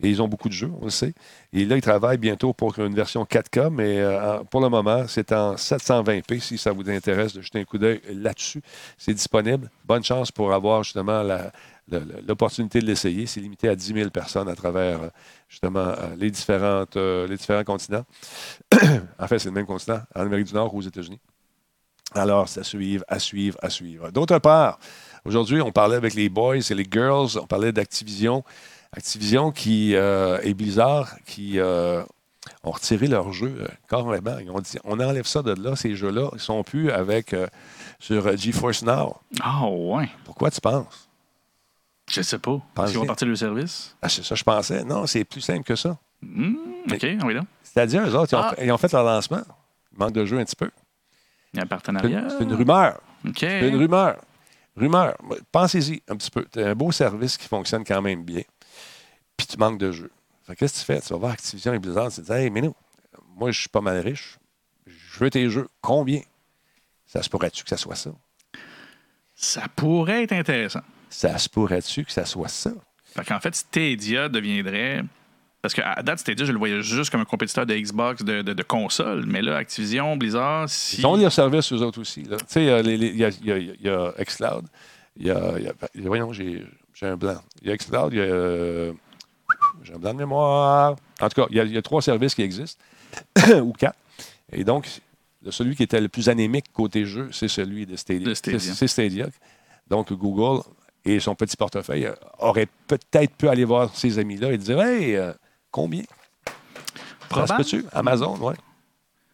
[0.00, 1.14] et ils ont beaucoup de jeux, on le sait.
[1.52, 5.32] Et là, ils travaillent bientôt pour une version 4K, mais euh, pour le moment, c'est
[5.32, 6.40] en 720p.
[6.40, 8.62] Si ça vous intéresse de jeter un coup d'œil là-dessus,
[8.98, 9.70] c'est disponible.
[9.84, 11.50] Bonne chance pour avoir justement la-
[12.26, 13.26] l'opportunité de l'essayer.
[13.26, 15.08] C'est limité à 10 000 personnes à travers euh,
[15.48, 18.04] justement euh, les, différentes, euh, les différents continents.
[19.18, 21.20] en fait, c'est le même continent, en Amérique du Nord ou aux États-Unis.
[22.14, 24.10] Alors, c'est à suivre, à suivre, à suivre.
[24.10, 24.78] D'autre part,
[25.24, 28.44] aujourd'hui, on parlait avec les boys et les girls, on parlait d'Activision.
[28.94, 32.02] Activision qui, euh, et Blizzard qui euh,
[32.62, 34.38] ont retiré leur jeu euh, carrément.
[34.38, 36.28] Ils ont dit on enlève ça de là, ces jeux-là.
[36.34, 37.34] Ils sont plus avec
[37.98, 39.16] sur GeForce Now.
[39.40, 40.10] Ah, ouais.
[40.24, 41.08] Pourquoi tu penses?
[42.12, 42.60] Je sais pas.
[42.74, 43.96] Parce qu'ils vont partir le service?
[44.02, 44.84] Ah, c'est ça, je pensais.
[44.84, 45.96] Non, c'est plus simple que ça.
[46.20, 46.54] Hmm,
[46.90, 47.40] OK, oui, là.
[47.62, 48.54] C'est-à-dire, eux autres, ils ont, Ah.
[48.54, 49.42] fait, ils ont fait leur lancement.
[49.92, 50.70] Il manque de jeu un petit peu.
[51.52, 52.28] Il y a un partenariat.
[52.28, 53.00] c'est une rumeur.
[53.26, 53.36] OK.
[53.40, 54.16] C'est une rumeur.
[54.76, 55.16] Rumeur.
[55.50, 56.46] Pensez-y un petit peu.
[56.52, 58.42] Tu as un beau service qui fonctionne quand même bien.
[59.36, 60.10] Puis tu manques de jeu.
[60.56, 61.00] Qu'est-ce que tu fais?
[61.00, 62.10] Tu vas voir Activision et Blizzard.
[62.10, 62.74] Tu te dis, hey, mais nous,
[63.36, 64.38] moi, je suis pas mal riche.
[64.86, 65.68] Je veux tes jeux.
[65.80, 66.20] Combien?
[67.06, 68.10] Ça se pourrait-tu que ça soit ça?
[69.34, 70.80] Ça pourrait être intéressant.
[71.12, 72.70] Ça se pourrait-tu que ça soit ça?
[73.14, 75.02] Fait qu'en fait, Stadia deviendrait.
[75.60, 78.52] Parce qu'à date, Stadia, je le voyais juste comme un compétiteur de Xbox, de, de,
[78.52, 79.24] de console.
[79.26, 80.96] Mais là, Activision, Blizzard, si.
[81.00, 82.22] Ils ont leurs services, eux autres aussi.
[82.24, 84.64] Tu sais, euh, il y a, il y a- il y a Xcloud.
[85.16, 85.74] Il y a, il y a-
[86.08, 86.64] voyons, j'ai
[87.02, 87.40] un blanc.
[87.60, 88.24] Il y a Xcloud, il y a.
[88.24, 88.92] euh,
[89.84, 90.96] j'ai un blanc de mémoire.
[91.20, 92.82] En tout cas, il y y a trois services qui existent,
[93.62, 93.98] ou quatre.
[94.50, 94.88] Et donc,
[95.50, 98.34] celui qui était le plus anémique côté jeu, c'est celui de Stadia.
[98.34, 99.26] C'est Stadia.
[99.88, 100.62] Donc, Google
[101.04, 105.32] et son petit portefeuille auraient peut-être pu aller voir ces amis-là et dire Hey, euh,
[105.70, 106.02] combien?
[107.28, 107.62] Probable.
[107.64, 107.84] peut-tu?
[107.92, 108.54] Amazon, oui.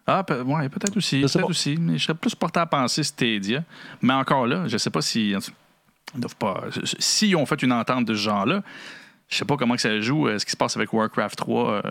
[0.07, 1.21] Ah, pe- ouais, peut-être aussi.
[1.21, 1.77] Peut-être aussi.
[1.79, 3.63] Mais je serais plus porté à penser Stadia.
[4.01, 5.31] Mais encore là, je ne sais pas si.
[6.15, 6.65] Ils doivent pas.
[6.99, 8.63] S'ils ont fait une entente de ce genre-là,
[9.29, 11.83] je sais pas comment que ça joue, euh, ce qui se passe avec Warcraft 3.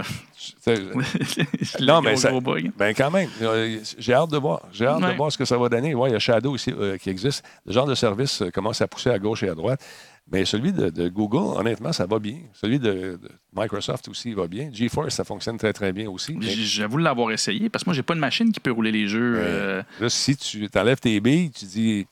[0.67, 0.75] euh,
[1.81, 2.31] Non, mais ça-.
[2.77, 4.61] Ben quand même, Euh, j'ai hâte de voir.
[4.71, 5.11] J'ai hâte Ouais.
[5.11, 5.93] de voir ce que ça va donner.
[5.95, 7.43] Ouais, il y a Shadow aussi qui existe.
[7.65, 9.83] Le genre de service commence à pousser à gauche et à droite.
[10.29, 12.39] Mais celui de, de Google, honnêtement, ça va bien.
[12.53, 14.69] Celui de, de Microsoft aussi, il va bien.
[14.73, 16.33] GeForce, ça fonctionne très, très bien aussi.
[16.33, 19.07] Mais J'avoue l'avoir essayé parce que moi, j'ai pas de machine qui peut rouler les
[19.07, 19.35] jeux.
[19.37, 22.07] Euh, là, si tu enlèves tes billes, tu dis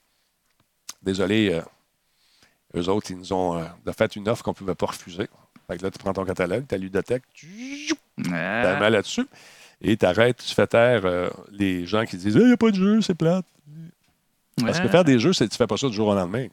[1.04, 1.62] Désolé, euh,
[2.76, 3.64] eux autres, ils nous ont euh,
[3.98, 5.28] fait une offre qu'on ne pouvait pas refuser.
[5.68, 9.26] Fait que là, tu prends ton catalogue, ta ludothèque, tu la mets là-dessus
[9.82, 12.72] et tu arrêtes, tu fais taire euh, les gens qui disent Il n'y a pas
[12.72, 13.46] de jeu, c'est plate.
[14.62, 16.48] Parce que faire des jeux, c'est tu fais pas ça du jour au lendemain.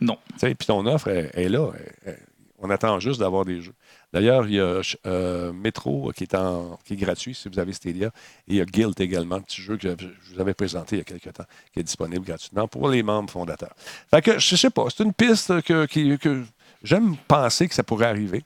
[0.00, 0.18] Non.
[0.32, 1.70] Tu sais, Puis ton offre est, est là.
[1.78, 2.18] Elle- elle-
[2.58, 3.74] on attend juste d'avoir des jeux.
[4.12, 7.72] D'ailleurs, il y a euh, Metro qui est, en, qui est gratuit si vous avez
[7.72, 8.08] Stadia.
[8.48, 11.02] Et il y a Guild également, petit jeu que je vous avais présenté il y
[11.02, 13.74] a quelques temps, qui est disponible gratuitement pour les membres fondateurs.
[14.10, 15.86] Fait que je sais pas, c'est une piste que,
[16.16, 16.44] que
[16.82, 18.44] j'aime penser que ça pourrait arriver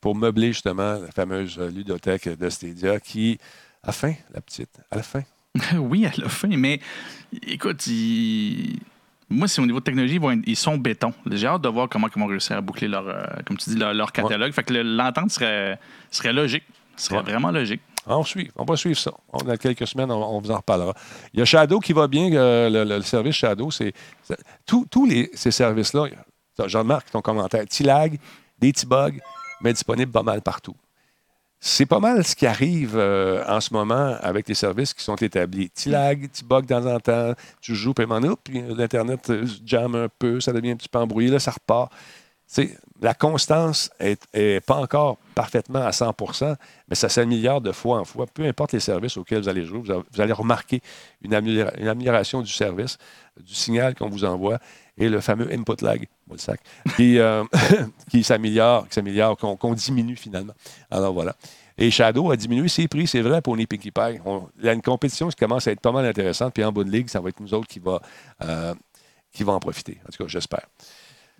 [0.00, 3.38] pour meubler justement la fameuse ludothèque de Stadia qui,
[3.84, 5.22] la fin, la petite, à la fin,
[5.78, 6.80] oui, à la fin, mais
[7.46, 8.80] écoute, ils-
[9.30, 11.12] moi, c'est au niveau de technologie, ils, vont être- ils sont béton.
[11.30, 13.76] J'ai hâte de voir comment ils vont réussir à boucler leur, euh, comme tu dis,
[13.76, 14.52] leur, leur catalogue.
[14.52, 15.78] Fait que le- l'entente serait,
[16.10, 16.64] serait logique.
[16.96, 17.22] Serait Ouais.
[17.22, 17.80] vraiment logique.
[18.06, 19.10] On suit, on va suivre ça.
[19.32, 20.92] On, dans quelques semaines, on, on vous en reparlera.
[21.32, 23.92] Il y a Shadow qui va bien, euh, le, service Shadow, c'est.
[24.66, 26.06] Tous les, ces services-là,
[26.66, 28.18] Jean-Marc, ton commentaire, petit lag,
[28.58, 29.18] des petits bugs,
[29.62, 30.76] mais disponibles pas mal partout.
[31.66, 35.16] C'est pas mal ce qui arrive euh, en ce moment avec les services qui sont
[35.16, 35.70] établis.
[35.70, 38.04] Petit lag, petit bug de temps en temps, tu joues, puis
[38.44, 41.90] puis l'Internet euh, jamme un peu, ça devient un petit peu embrouillé, là, ça repart.
[43.00, 46.54] La constance n'est pas encore parfaitement à 100%
[46.88, 48.26] mais ça s'améliore de fois en fois.
[48.26, 50.80] Peu importe les services auxquels vous allez jouer, vous, allez remarquer
[51.22, 52.98] une, améliora- une amélioration du service,
[53.40, 54.58] du signal qu'on vous envoie
[54.96, 56.60] et le fameux input lag, sac,
[56.96, 57.42] qui, euh,
[58.10, 60.54] qui s'améliore, qui s'améliore, qu'on qu'on diminue finalement.
[60.90, 61.34] Alors voilà.
[61.76, 64.20] Et Shadow a diminué ses prix, c'est vrai, pour les Pinkie Pie.
[64.24, 66.70] On- Il y a une compétition qui commence à être pas mal intéressante, puis en
[66.70, 68.00] bonne ligue, ça va être nous autres qui va,
[68.44, 68.72] euh,
[69.32, 69.98] qui va en profiter.
[70.06, 70.66] En tout cas, j'espère.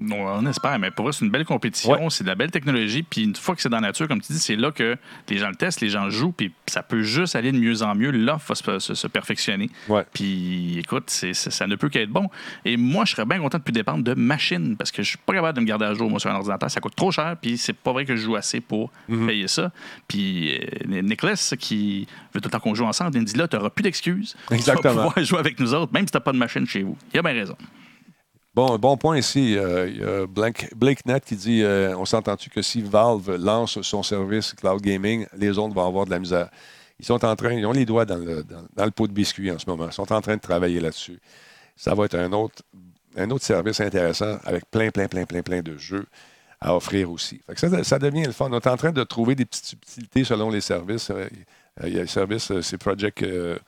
[0.00, 2.10] Non, on espère, mais pour eux, c'est une belle compétition, Ouais.
[2.10, 3.04] c'est de la belle technologie.
[3.04, 4.96] Puis une fois que c'est dans la nature, comme tu dis, c'est là que
[5.28, 7.94] les gens le testent, les gens jouent, puis ça peut juste aller de mieux en
[7.94, 8.10] mieux.
[8.10, 9.70] L'offre va se, se- se perfectionner.
[9.88, 10.04] Ouais.
[10.12, 12.28] Puis écoute, ça ne peut qu'être bon.
[12.64, 15.18] Et moi, je serais bien content de plus dépendre de machines parce que je suis
[15.18, 16.68] pas capable de me garder à jour, moi, sur un ordinateur.
[16.72, 19.26] Ça coûte trop cher, puis c'est pas vrai que je joue assez pour Mhm.
[19.28, 19.70] payer ça.
[20.08, 23.46] Puis euh, Nicholas, qui veut tout le temps qu'on joue ensemble, il me dit là,
[23.46, 24.34] tu n'auras plus d'excuses.
[24.48, 24.94] Tu Exactement.
[24.94, 26.98] vas pouvoir jouer avec nous autres, même si tu n'as pas de machine chez vous.
[27.12, 27.56] Il a bien raison.
[28.54, 29.56] Bon, bon point ici.
[29.58, 33.34] euh, il y a Blank- Blake Net qui dit euh, On s'entend-tu que si Valve
[33.36, 36.48] lance son service cloud gaming, les autres vont avoir de la misère
[37.00, 39.68] Ils sont en train, ils ont les doigts dans le, pot de biscuit en ce
[39.68, 39.86] moment.
[39.86, 41.18] Ils sont en train de travailler là-dessus.
[41.76, 42.62] Ça va être un autre,
[43.16, 46.06] un service intéressant avec plein, plein, plein, plein, plein de jeux
[46.60, 47.40] à offrir aussi.
[47.46, 48.48] Fait ça, ça devient le fun.
[48.52, 51.10] On est en train de trouver des petites subtilités selon les services.
[51.10, 51.28] Euh,
[51.84, 53.22] Il y a le service, euh, c'est Project.
[53.24, 53.58] euh,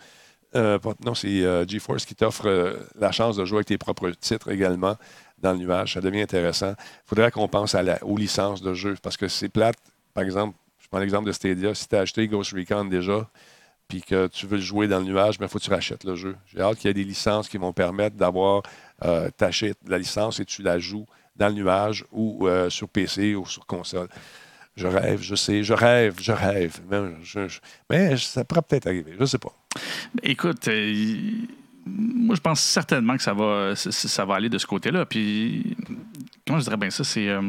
[0.56, 4.10] euh, non, c'est euh, GeForce qui t'offre euh, la chance de jouer avec tes propres
[4.10, 4.96] titres également
[5.38, 5.94] dans le nuage.
[5.94, 6.70] Ça devient intéressant.
[6.78, 9.76] Il faudrait qu'on pense à la- aux licences de jeu parce que c'est plate.
[10.14, 11.74] Par exemple, je prends l'exemple de Stadia.
[11.74, 13.28] Si tu as acheté Ghost Recon déjà,
[13.88, 16.16] puis que tu veux le jouer dans le nuage, il faut que tu rachètes le
[16.16, 16.36] jeu.
[16.46, 18.62] J'ai hâte qu'il y ait des licences qui vont permettre d'avoir,
[19.04, 23.44] euh, t'achètes la licence et tu la joues dans le nuage ou sur PC ou
[23.46, 24.08] sur console.
[24.74, 26.80] Je rêve, je sais, je rêve, je rêve.
[26.90, 27.00] Mais,
[27.88, 29.54] mais ça pourrait peut-être arriver, je ne sais pas.
[30.22, 31.14] Écoute, euh,
[31.86, 35.06] moi, je pense certainement que ça va, ça, ça va aller de ce côté-là.
[35.06, 35.76] Puis,
[36.46, 37.04] comment je dirais bien ça?
[37.04, 37.28] C'est.
[37.28, 37.42] euh,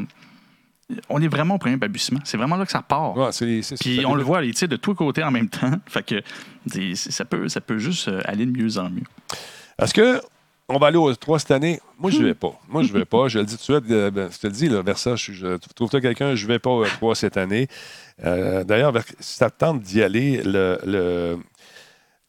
[1.09, 2.21] on est vraiment au premier balbutiement.
[2.23, 3.17] C'est vraiment là que ça part.
[3.17, 5.71] Ouais, c'est- c'est- Puis on le voit, tire de tous côtés en même temps.
[5.87, 6.21] Fait que
[6.95, 9.03] ça peut, ça peut juste euh, aller de mieux en mieux.
[9.81, 10.21] Est-ce que
[10.69, 11.79] on va aller aux trois cette année?
[11.99, 12.57] Moi, je ne vais pas.
[12.69, 13.27] Moi, je vais pas.
[13.29, 13.91] Je le dis tout de suite.
[13.91, 16.59] euh, ben, je te le dis, là, Versa, je, je trouve-toi quelqu'un, je ne vais
[16.59, 17.67] pas aux trois cette année.
[18.25, 21.37] Euh, D'ailleurs, si tente d'y aller, le, le-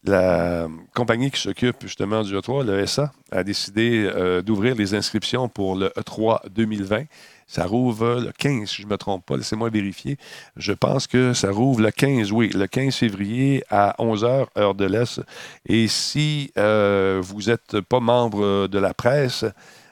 [0.08, 5.48] la compagnie qui s'occupe justement du E3, le SA, a décidé euh, d'ouvrir les inscriptions
[5.48, 7.04] pour le E E3 2020.
[7.46, 9.36] Ça rouvre le 15, si je ne me trompe pas.
[9.36, 10.18] Laissez-moi vérifier.
[10.56, 14.84] Je pense que ça rouvre le 15, oui, le 15 février à 11h, heure de
[14.84, 15.22] l'Est.
[15.66, 19.44] Et si euh, vous n'êtes pas membre de la presse,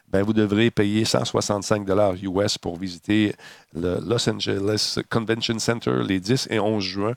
[0.09, 1.87] ben, vous devrez payer 165
[2.23, 3.35] US pour visiter
[3.75, 7.15] le Los Angeles Convention Center les 10 et 11 juin.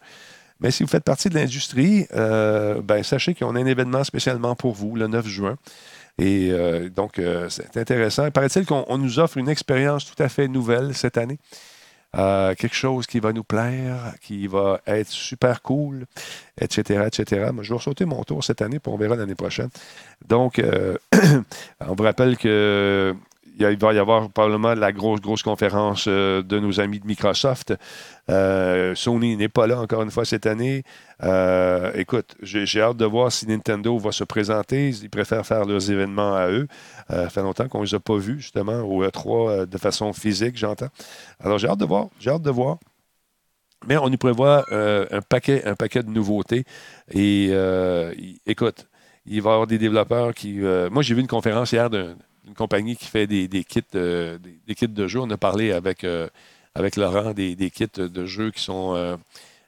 [0.60, 4.56] Mais si vous faites partie de l'industrie, euh, ben, sachez qu'on a un événement spécialement
[4.56, 5.56] pour vous le 9 juin.
[6.18, 8.30] Et euh, donc, euh, c'est intéressant.
[8.32, 11.40] Paraît-il qu'on on nous offre une expérience tout à fait nouvelle cette année.
[12.12, 16.08] Quelque chose qui va nous plaire, qui va être super cool,
[16.60, 17.52] etc., etc.
[17.54, 19.70] Moi, je vais sauter mon tour cette année, puis on verra l'année prochaine.
[20.28, 20.60] Donc,
[21.80, 23.16] on vous rappelle que
[23.60, 27.06] il y va y avoir probablement la grosse, grosse conférence euh, de nos amis de
[27.06, 27.74] Microsoft.
[28.30, 30.84] Euh, Sony n'est pas là encore une fois cette année.
[31.24, 34.90] Euh, écoute, j'ai hâte de voir si Nintendo va se présenter.
[34.90, 36.68] Ils préfèrent faire leurs événements à eux.
[37.10, 40.14] Ça fait longtemps qu'on ne les a pas vus, justement, au E3 euh, de façon
[40.14, 40.90] physique, j'entends.
[41.40, 42.08] Alors, j'ai hâte de voir.
[42.20, 42.78] J'ai hâte de voir.
[43.88, 46.66] Mais on nous prévoit un, paquet, un paquet de nouveautés.
[47.12, 47.50] Et
[48.46, 48.88] écoute,
[49.26, 50.60] il va y avoir des développeurs qui.
[50.92, 54.38] moi, j'ai vu une conférence hier d'un- d'une compagnie qui fait des, kits, euh,
[54.68, 55.20] des, kits de jeux.
[55.22, 56.28] On a parlé avec, euh,
[56.76, 59.18] avec Laurent des, des kits de jeux qui sont euh,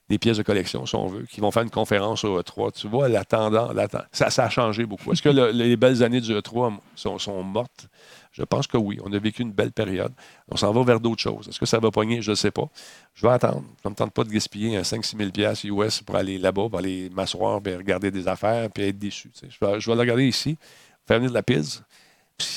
[0.10, 2.74] des pièces de collection, si on veut, qui vont faire une conférence au E3.
[2.74, 3.72] Tu vois, la tendance,
[4.12, 5.12] ça, a changé beaucoup.
[5.14, 7.88] Est-ce que le- les belles années du E3 sont, sont mortes?
[8.34, 8.98] Je pense que oui.
[9.04, 10.14] On a vécu une belle période.
[10.50, 11.48] On s'en va vers d'autres choses.
[11.50, 12.22] Est-ce que ça va pogner?
[12.22, 12.70] Je ne sais pas.
[13.14, 13.64] Je vais attendre.
[13.84, 16.70] Ça ne me tente pas de gaspiller un 5-6 000 piastres US pour aller là-bas,
[16.70, 19.32] pour aller m'asseoir, puis regarder des affaires, puis être déçu.
[19.42, 20.58] Je vais, je vais le regarder ici,
[21.06, 21.82] faire venir de la pizza.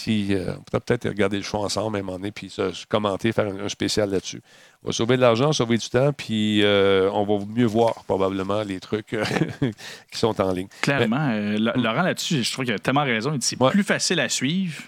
[0.08, 2.54] Euh, on pourrait peut-être regarder le show ensemble à un moment donné, puis
[2.88, 4.40] commenter, faire un, un spécial là-dessus.
[4.82, 8.62] On va sauver de l'argent, sauver du temps, puis euh, on va mieux voir probablement
[8.62, 9.24] les trucs euh,
[10.12, 10.68] qui sont en ligne.
[10.82, 11.32] Clairement,
[11.76, 13.36] Laurent, là-dessus, je trouve qu'il a tellement raison.
[13.40, 13.70] C'est Ouais.
[13.70, 14.82] plus facile à suivre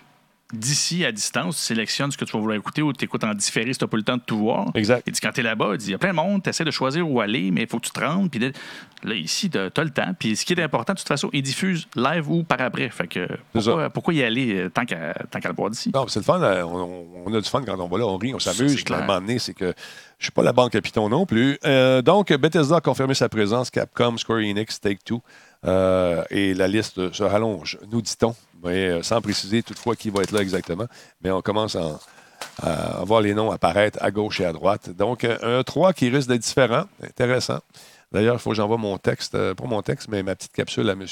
[0.53, 1.57] d'ici à distance.
[1.57, 3.85] Tu sélectionnes ce que tu vas vouloir écouter ou tu écoutes en différé si tu
[3.85, 4.71] n'as pas le temps de tout voir.
[4.75, 5.03] Exact.
[5.07, 6.51] Il dit quand tu es là-bas, il dit il y a plein de monde, tu
[6.51, 8.31] essaies de choisir où aller, mais il faut que tu te rendes.
[8.31, 10.13] Puis là, ici, tu as, le temps.
[10.19, 12.89] Puis ce qui est important, de toute façon, il diffuse live ou par après.
[12.91, 15.91] Fait que pourquoi, pourquoi y aller euh, tant qu'à qu'à le voir d'ici?
[15.95, 16.41] Non, c'est le fun.
[16.65, 18.85] On, on a du fun quand on va là, on rit, on s'amuse.
[18.91, 19.75] À un moment donné, c'est que
[20.19, 21.59] je suis pas la banque à Python non plus.
[21.65, 25.23] Euh, donc, Bethesda a confirmé sa présence, Capcom, Square Enix, Take-Two.
[25.65, 30.23] Euh, et la liste se rallonge, nous dit-on, mais euh, sans préciser toutefois qui va
[30.23, 30.87] être là exactement.
[31.23, 31.99] Mais on commence à,
[33.05, 34.91] voir les noms apparaître à gauche et à droite.
[34.91, 37.61] Donc, euh, un 3 qui risque d'être différent, intéressant.
[38.13, 40.93] D'ailleurs, il faut que j'envoie mon texte, pas mon texte, mais ma petite capsule à
[40.93, 41.07] M.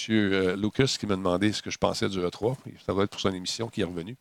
[0.57, 2.55] Lucas qui m'a demandé ce que je pensais du E3.
[2.87, 4.17] Ça va être pour son émission qui est revenue.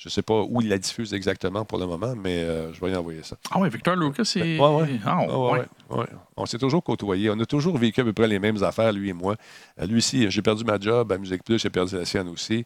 [0.00, 2.80] Je ne sais pas où il la diffuse exactement pour le moment, mais euh, je
[2.80, 3.36] vais y envoyer ça.
[3.50, 4.58] Ah ouais, Victor Lucas, c'est.
[4.58, 4.98] Ouais, ouais.
[5.04, 6.06] Ah, ouais, ouais.
[6.38, 7.28] On s'est toujours côtoyés.
[7.28, 9.36] On a toujours vécu à peu près les mêmes affaires, lui et moi.
[9.78, 12.64] Euh, lui aussi, j'ai perdu ma job à Musique Plus, j'ai perdu la sienne aussi.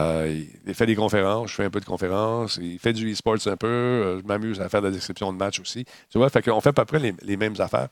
[0.00, 2.58] Euh, il fait des conférences, je fais un peu de conférences.
[2.60, 4.18] Il fait du e-sports un peu.
[4.20, 5.84] je m'amuse à faire de la description de match aussi.
[6.10, 7.90] Tu vois, fait qu'on fait à peu près les, les mêmes affaires.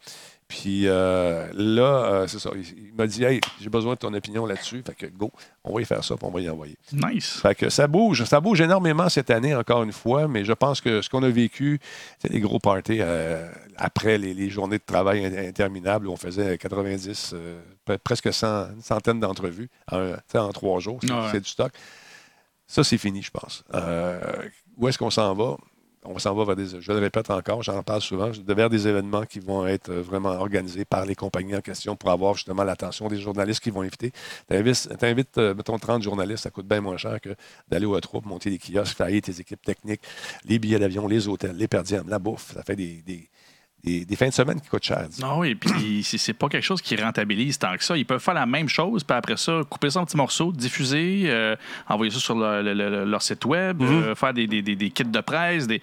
[0.51, 1.83] Puis euh, là,
[2.13, 2.51] euh, c'est ça.
[2.57, 4.83] Il, il m'a dit Hey, j'ai besoin de ton opinion là-dessus.
[4.85, 5.31] Fait que go,
[5.63, 6.77] on va y faire ça, puis on va y envoyer.
[6.93, 7.39] Nice.
[7.41, 10.81] Fait que ça bouge, ça bouge énormément cette année, encore une fois, mais je pense
[10.81, 11.79] que ce qu'on a vécu,
[12.19, 16.17] c'est des gros parties euh, après les, les journées de travail in- interminables où on
[16.17, 20.17] faisait 90, euh, pre- presque 100, une centaine d'entrevues en,
[20.53, 20.99] trois jours.
[21.01, 21.41] C'est Ouais.
[21.41, 21.71] du stock.
[22.67, 23.63] Ça, c'est fini, je pense.
[24.77, 25.57] Où est-ce qu'on s'en va?
[26.05, 29.27] On s'en va vers des, je le répète encore, j'en parle souvent, vers des événements
[29.27, 33.09] qui vont être euh, vraiment organisés par les compagnies en question pour avoir justement l'attention
[33.09, 34.13] des journalistes qui vont inviter.
[34.49, 34.57] Tu
[35.03, 37.31] invites, euh, mettons, 30 journalistes, ça coûte bien moins cher que
[37.69, 40.03] d'aller au E3 monter des kiosques, faire tes équipes techniques,
[40.47, 42.55] les billets d'avion, les hôtels, les perdièmes, la bouffe.
[42.55, 43.29] Ça fait des,
[44.16, 45.07] fins de semaine qui coûtent cher.
[45.20, 47.97] Non, et puis c'est pas quelque chose qui rentabilise tant que ça.
[47.97, 51.24] Ils peuvent faire la même chose, puis après ça, couper ça en petits morceaux, diffuser,
[51.26, 51.57] euh,
[51.89, 54.03] envoyer ça sur leur site web, mm-hmm.
[54.03, 55.81] euh, faire des, des, kits de presse, des,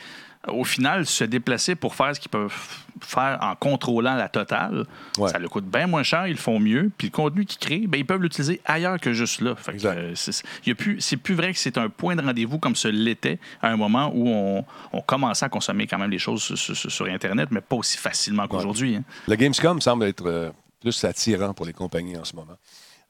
[0.48, 2.54] au final, se déplacer pour faire ce qu'ils peuvent
[3.02, 4.86] faire en contrôlant la totale,
[5.28, 6.92] ça leur coûte bien moins cher, ils le font mieux.
[6.98, 9.56] Puis le contenu qu'ils créent, ben, ils peuvent l'utiliser ailleurs que juste là.
[9.86, 13.70] Euh, c'est plus, plus vrai que c'est un point de rendez-vous comme ce l'était à
[13.70, 17.62] un moment où on, on, commençait à consommer quand même les choses sur, Internet, mais
[17.62, 18.98] pas aussi facilement qu'aujourd'hui.
[18.98, 19.04] Hein.
[19.28, 22.58] Le Gamescom semble être euh, plus attirant pour les compagnies en ce moment.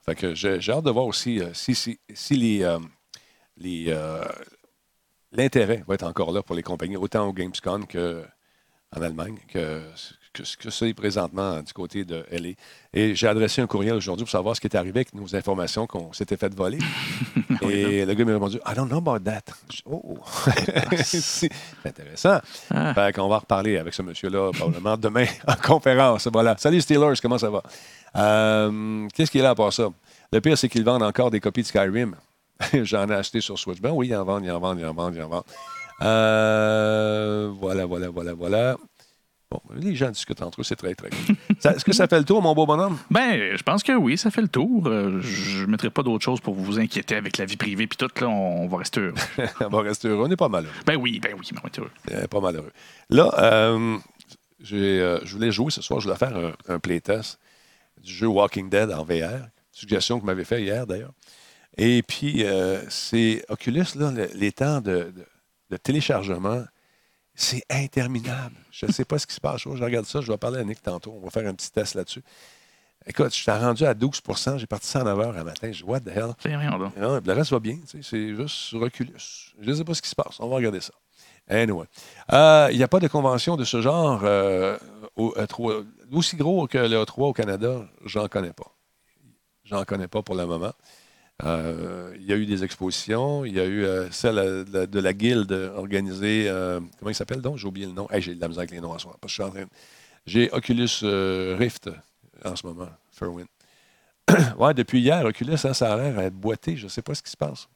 [0.06, 2.78] Fait que j'ai hâte de voir aussi euh, si, si, si, les,
[3.58, 3.94] les
[5.32, 9.82] l'intérêt va être encore là pour les compagnies, autant au Gamescom qu'en Allemagne, que,
[10.34, 12.50] que, que ça est présentement du côté de LA.
[12.94, 15.88] Et j'ai adressé un courriel aujourd'hui pour savoir ce qui est arrivé avec nos informations
[15.88, 16.80] qu'on s'était fait voler.
[17.62, 19.42] Et le gars m'a répondu I don't know about that.
[19.86, 20.20] oh,
[21.04, 21.50] c'est
[21.84, 22.40] intéressant.
[22.74, 22.94] Ah.
[22.94, 26.28] Fait qu'on va reparler avec ce monsieur-là probablement demain en conférence.
[26.32, 26.56] Voilà.
[26.58, 27.64] Salut Steelers, comment ça va?
[28.16, 29.90] Euh, qu'est-ce qu'il a à part ça?
[30.32, 32.16] Le pire, c'est qu'ils vendent encore des copies de Skyrim.
[32.84, 33.80] J'en ai acheté sur Switch.
[33.80, 35.44] Ben oui, il en vendent, il en vendent, il en vendent, il en vendent.
[36.02, 38.78] Euh, voilà, voilà, voilà, voilà.
[39.50, 41.10] Bon, les gens discutent entre eux, c'est très, très
[41.64, 42.98] Est-ce que ça fait le tour, mon beau bonhomme?
[43.10, 44.88] Ben, je pense que oui, ça fait le tour.
[44.88, 47.98] Euh, je ne mettrai pas d'autre chose pour vous inquiéter avec la vie privée, puis
[47.98, 49.14] tout, là, on, va rester heureux.
[49.62, 50.26] on va rester heureux.
[50.28, 50.74] On est pas malheureux.
[50.86, 51.92] Ben oui, ben oui, on est heureux.
[52.12, 52.74] Euh, pas malheureux.
[53.10, 53.78] Là,
[54.62, 57.40] je voulais jouer ce soir, je voulais faire un, un playtest
[58.04, 59.48] du jeu Walking Dead en VR.
[59.72, 61.14] Suggestion que vous m'avez fait hier, d'ailleurs.
[61.78, 65.14] Et puis, euh, c'est Oculus, là, les temps de,
[65.84, 66.64] téléchargement,
[67.36, 68.56] c'est interminable.
[68.72, 69.62] Je ne sais pas ce qui se passe.
[69.62, 71.14] Je regarde ça, je vais parler à Nick tantôt.
[71.16, 72.24] On va faire un petit test là-dessus.
[73.06, 75.72] Écoute, je suis rendu à 12% J'ai parti 109 heures à matin.
[75.72, 76.34] Je dis, what the hell?
[76.40, 77.78] C'est rien, non, Le reste va bien.
[78.02, 79.54] C'est juste sur Oculus.
[79.62, 80.40] Je ne sais pas ce qui se passe.
[80.40, 80.94] On va regarder ça.
[81.48, 81.86] Anyway.
[82.34, 84.78] Euh, il n'y a pas de convention de ce genre euh,
[85.16, 85.86] au E3.
[86.12, 88.76] Aussi gros que le E3 au Canada, j'en connais pas.
[89.64, 90.74] J'en connais pas pour le moment.
[91.44, 93.46] Euh, il y a eu des expositions.
[93.46, 96.48] Il y a eu euh, celle euh, de la, guilde organisée.
[97.00, 97.58] comment il s'appelle donc?
[97.58, 98.08] J'ai oublié le nom.
[98.18, 99.18] j'ai de avec les noms à soir.
[100.26, 100.90] J'ai Oculus
[101.58, 101.90] Rift
[102.44, 103.48] en ce moment, Fairwind.
[104.58, 106.76] ouais, depuis hier, Oculus, hein, ça a l'air à boité.
[106.76, 107.68] Je ne sais pas ce qui se passe.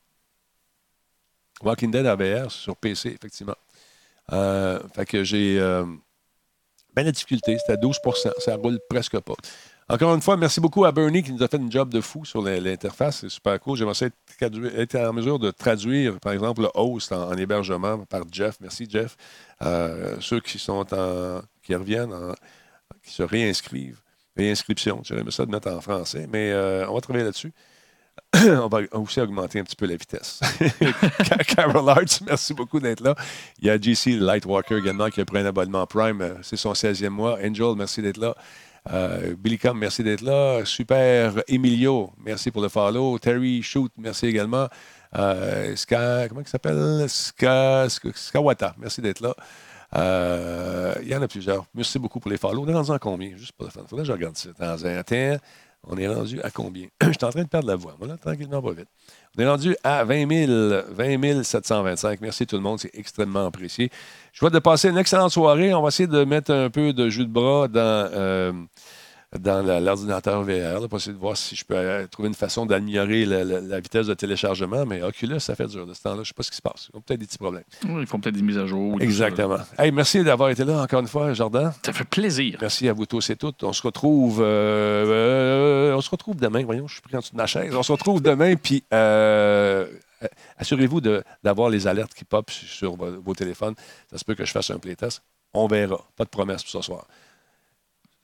[1.64, 3.56] Walking Dead AVR sur PC, effectivement.
[4.30, 5.60] fait que j'ai
[6.96, 7.58] bien la difficulté.
[7.58, 9.36] C'était à 12% Ça roule presque pas.
[9.92, 12.24] Encore une fois, merci beaucoup à Bernie qui nous a fait une job de fou
[12.24, 13.20] sur l'interface.
[13.20, 13.78] C'est super cool.
[13.78, 13.96] J'aimerais
[14.78, 18.56] être, en mesure de traduire, par exemple, le host en, hébergement par Jeff.
[18.62, 19.18] Merci, Jeff.
[19.62, 20.86] Euh, ceux qui sont
[21.62, 22.14] qui reviennent,
[23.04, 24.00] qui se réinscrivent.
[24.38, 27.52] Réinscription, j'aimerais ça de mettre en français, mais euh, on va travailler là-dessus.
[28.34, 30.40] on va aussi augmenter un petit peu la vitesse.
[31.48, 33.14] Carol Arts, merci beaucoup d'être là.
[33.60, 36.22] Il y a JC Lightwalker également qui a pris un abonnement Prime.
[36.22, 37.40] Euh, c'est son 16e mois.
[37.44, 38.36] Angel, merci d'être là.
[38.90, 40.66] Euh, Billy Com, merci d'être là.
[40.66, 43.20] Super Emilio, merci pour le follow.
[43.20, 44.68] Terry Shoot, merci également.
[45.18, 47.06] Euh, Ska, comment il s'appelle?
[47.08, 49.36] Ska, Skawata, merci d'être là.
[49.96, 51.66] Euh, il y en a plusieurs.
[51.76, 52.64] Merci beaucoup pour les follow.
[52.64, 53.36] On est rendu à combien?
[53.36, 53.82] Juste pour le fun.
[53.88, 54.50] Faudrait que je regarde ça.
[54.58, 55.38] Dans un temps,
[55.84, 56.88] on est rendu à combien?
[57.02, 57.96] je suis en train de perdre la voix.
[58.00, 58.88] Voilà, tranquillement, pas vite.
[59.38, 62.20] On est rendu à 20, 000, 20 725.
[62.20, 63.90] Merci tout le monde, c'est extrêmement apprécié.
[64.34, 65.74] Je vous souhaite de passer une excellente soirée.
[65.74, 68.52] On va essayer de mettre un peu de jus de bras dans, euh,
[69.40, 73.26] dans l'ordinateur VR pour essayer de voir si je peux euh, trouver une façon d'améliorer
[73.26, 74.86] la, vitesse de téléchargement.
[74.86, 76.18] Mais Oculus, ça fait dur de ce temps-là.
[76.18, 76.90] Je ne sais pas ce qui se passe.
[76.94, 77.64] Ils ont peut-être des petits problèmes.
[77.84, 79.02] ils font peut-être des mises à jour.
[79.02, 79.60] Exactement.
[79.80, 81.72] Hey, merci d'avoir été là encore une fois, Jordan.
[81.86, 82.58] Ça fait plaisir.
[82.60, 83.64] Merci à vous tous et toutes.
[83.64, 86.64] On se retrouve, euh, on se retrouve demain.
[86.66, 87.74] Voyons, je suis pris en dessous de ma chaise.
[87.74, 88.56] On se retrouve demain.
[88.56, 88.84] Puis.
[90.58, 91.02] Assurez-vous
[91.44, 93.74] d'avoir les alertes qui pop sur vos, téléphones.
[94.12, 95.24] Ça se peut que je fasse un playtest.
[95.54, 96.06] On verra.
[96.16, 97.08] Pas de promesse pour ce soir.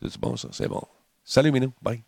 [0.02, 0.50] C'est bon, ça?
[0.52, 0.84] C'est bon.
[1.28, 1.74] Salut, Minou.
[1.82, 2.06] Bye.